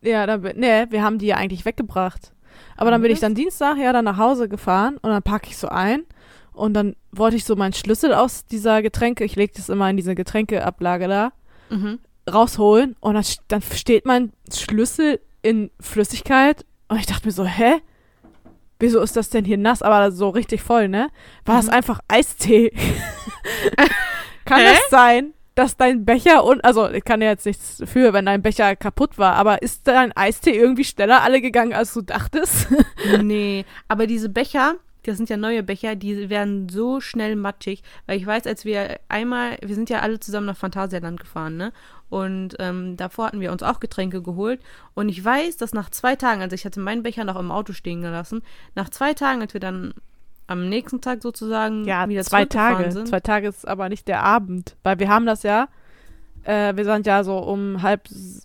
[0.03, 2.33] ja, dann bin, nee, wir haben die ja eigentlich weggebracht.
[2.77, 3.21] Aber dann bin ich Was?
[3.23, 6.05] dann Dienstag ja dann nach Hause gefahren und dann packe ich so ein
[6.53, 9.97] und dann wollte ich so meinen Schlüssel aus dieser Getränke, ich lege das immer in
[9.97, 11.33] diese Getränkeablage da,
[11.71, 11.99] Mhm.
[12.33, 17.75] rausholen und dann, dann steht mein Schlüssel in Flüssigkeit und ich dachte mir so, hä?
[18.79, 21.09] Wieso ist das denn hier nass, aber so richtig voll, ne?
[21.45, 21.73] War das Mhm.
[21.73, 22.73] einfach Eistee?
[24.45, 24.73] Kann Hä?
[24.73, 28.43] es sein, dass dein Becher und also ich kann ja jetzt nichts für, wenn dein
[28.43, 32.69] Becher kaputt war, aber ist dein Eistee irgendwie schneller alle gegangen, als du dachtest?
[33.23, 34.75] nee, aber diese Becher,
[35.05, 37.83] das sind ja neue Becher, die werden so schnell matschig.
[38.07, 41.73] Weil ich weiß, als wir einmal, wir sind ja alle zusammen nach Phantasialand gefahren, ne?
[42.09, 44.61] Und ähm, davor hatten wir uns auch Getränke geholt.
[44.95, 47.73] Und ich weiß, dass nach zwei Tagen, also ich hatte meinen Becher noch im Auto
[47.73, 48.43] stehen gelassen,
[48.75, 49.93] nach zwei Tagen, als wir dann
[50.47, 52.93] am nächsten Tag sozusagen Ja, wieder zwei Tage.
[52.93, 53.09] sind.
[53.09, 54.77] Zwei Tage ist aber nicht der Abend.
[54.85, 55.67] Weil wir haben das ja,
[56.45, 58.03] äh, wir sind ja so um halb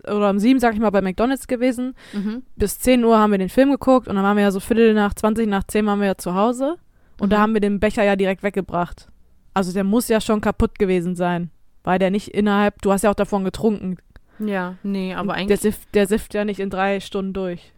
[0.08, 1.94] oder um sieben, sag ich mal, bei McDonalds gewesen.
[2.14, 2.42] Mhm.
[2.56, 4.96] Bis 10 Uhr haben wir den Film geguckt und dann waren wir ja so Viertel
[4.96, 6.78] nach 20 nach 10 waren wir ja zu Hause.
[7.20, 7.42] Und da Mhm.
[7.42, 9.08] haben wir den Becher ja direkt weggebracht.
[9.54, 11.52] Also der muss ja schon kaputt gewesen sein.
[11.84, 13.98] Weil der nicht innerhalb, du hast ja auch davon getrunken.
[14.40, 15.48] Ja, nee, aber eigentlich.
[15.48, 17.74] Der sift, der sift ja nicht in drei Stunden durch.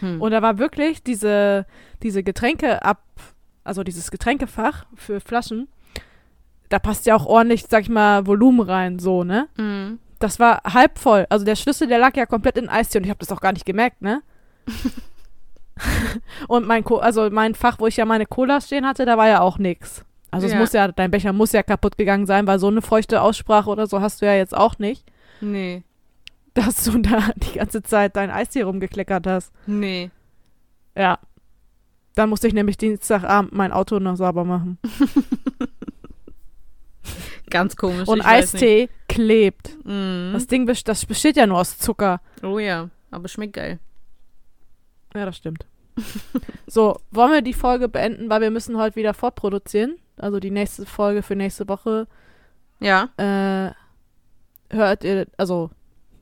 [0.00, 0.20] Hm.
[0.20, 1.66] Und da war wirklich diese,
[2.02, 3.02] diese Getränke ab,
[3.64, 5.68] also dieses Getränkefach für Flaschen,
[6.68, 9.48] da passt ja auch ordentlich, sag ich mal, Volumen rein, so, ne?
[9.56, 9.98] Mhm.
[10.18, 11.26] Das war halb voll.
[11.28, 13.52] Also der Schlüssel, der lag ja komplett in Eistee und ich habe das auch gar
[13.52, 14.22] nicht gemerkt, ne?
[16.48, 19.28] und mein, Co also mein Fach, wo ich ja meine Cola stehen hatte, da war
[19.28, 20.04] ja auch nix.
[20.36, 20.58] Also es Ja.
[20.58, 23.86] muss ja, dein Becher muss ja kaputt gegangen sein, weil so eine feuchte Aussprache oder
[23.86, 25.10] so hast du ja jetzt auch nicht,
[25.40, 25.82] Nee.
[26.52, 29.50] dass du da die ganze Zeit dein Eistee rumgekleckert hast.
[29.66, 30.10] Nee.
[30.94, 31.18] Ja.
[32.14, 34.78] Dann musste ich nämlich Dienstagabend mein Auto noch sauber machen.
[37.50, 38.08] Ganz komisch.
[38.08, 39.76] Und Eistee klebt.
[39.84, 40.32] Mhm.
[40.34, 42.20] Das Ding das besteht ja nur aus Zucker.
[42.42, 43.78] Oh ja, aber schmeckt geil.
[45.14, 45.64] Ja, das stimmt.
[46.66, 49.96] so, wollen wir die Folge beenden, weil wir müssen heute wieder fortproduzieren.
[50.18, 52.06] Also die nächste Folge für nächste Woche
[52.80, 53.08] Ja.
[53.16, 53.72] äh,
[54.74, 55.70] hört ihr, also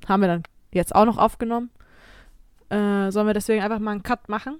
[0.08, 0.42] haben wir dann
[0.72, 1.70] jetzt auch noch aufgenommen.
[2.70, 4.58] Äh, sollen wir deswegen einfach mal einen Cut machen?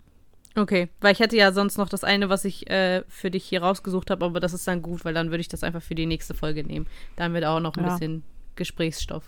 [0.57, 3.63] Okay, weil ich hätte ja sonst noch das eine, was ich äh, für dich hier
[3.63, 6.07] rausgesucht habe, aber das ist dann gut, weil dann würde ich das einfach für die
[6.07, 6.87] nächste Folge nehmen.
[7.17, 7.95] Da haben wir da auch noch ein Ja.
[7.95, 8.23] bisschen
[8.55, 9.25] Gesprächsstoff.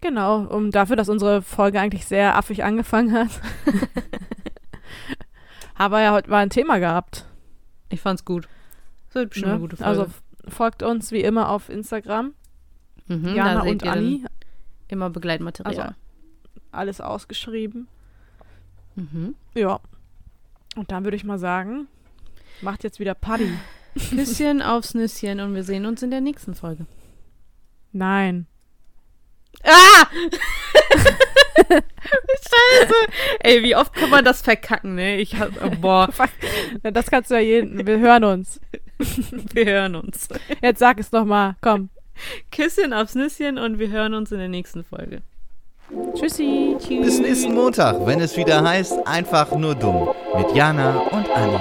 [0.00, 3.28] Genau, um dafür, dass unsere Folge eigentlich sehr affig angefangen hat.
[5.74, 7.26] haben wir ja heute mal ein Thema gehabt.
[7.92, 8.48] Ich fand's gut.
[9.06, 9.52] Das wird bestimmt Ne?
[9.52, 9.88] eine gute Folge.
[9.88, 10.06] Also
[10.48, 12.34] folgt uns wie immer auf Instagram.
[13.06, 14.24] mhm, Jana und Anni.
[14.88, 15.78] Immer Begleitmaterial.
[15.80, 15.94] Also
[16.72, 17.86] alles ausgeschrieben.
[18.96, 19.34] mhm.
[19.54, 19.78] Ja.
[20.74, 21.86] Und dann würde ich mal sagen,
[22.62, 23.52] macht jetzt wieder Party.
[24.10, 26.86] Küsschen aufs Nüsschen und wir sehen uns in der nächsten Folge.
[27.92, 28.46] Nein.
[29.64, 30.06] Ah!
[32.52, 32.94] Scheiße!
[33.40, 35.18] Ey, wie oft kann man das verkacken, ne?
[35.18, 36.08] Ich hab, oh, boah.
[36.82, 37.86] Das kannst du ja jeden.
[37.86, 38.60] Wir hören uns.
[38.98, 40.28] wir hören uns.
[40.62, 41.56] Jetzt sag es noch mal.
[41.60, 41.90] Komm.
[42.50, 45.22] Küsschen aufs Nüsschen und wir hören uns in der nächsten Folge.
[46.14, 46.76] Tschüssi.
[46.88, 50.08] Bis nächsten Montag, wenn es wieder heißt, einfach nur dumm.
[50.36, 51.58] Mit Jana und Anni.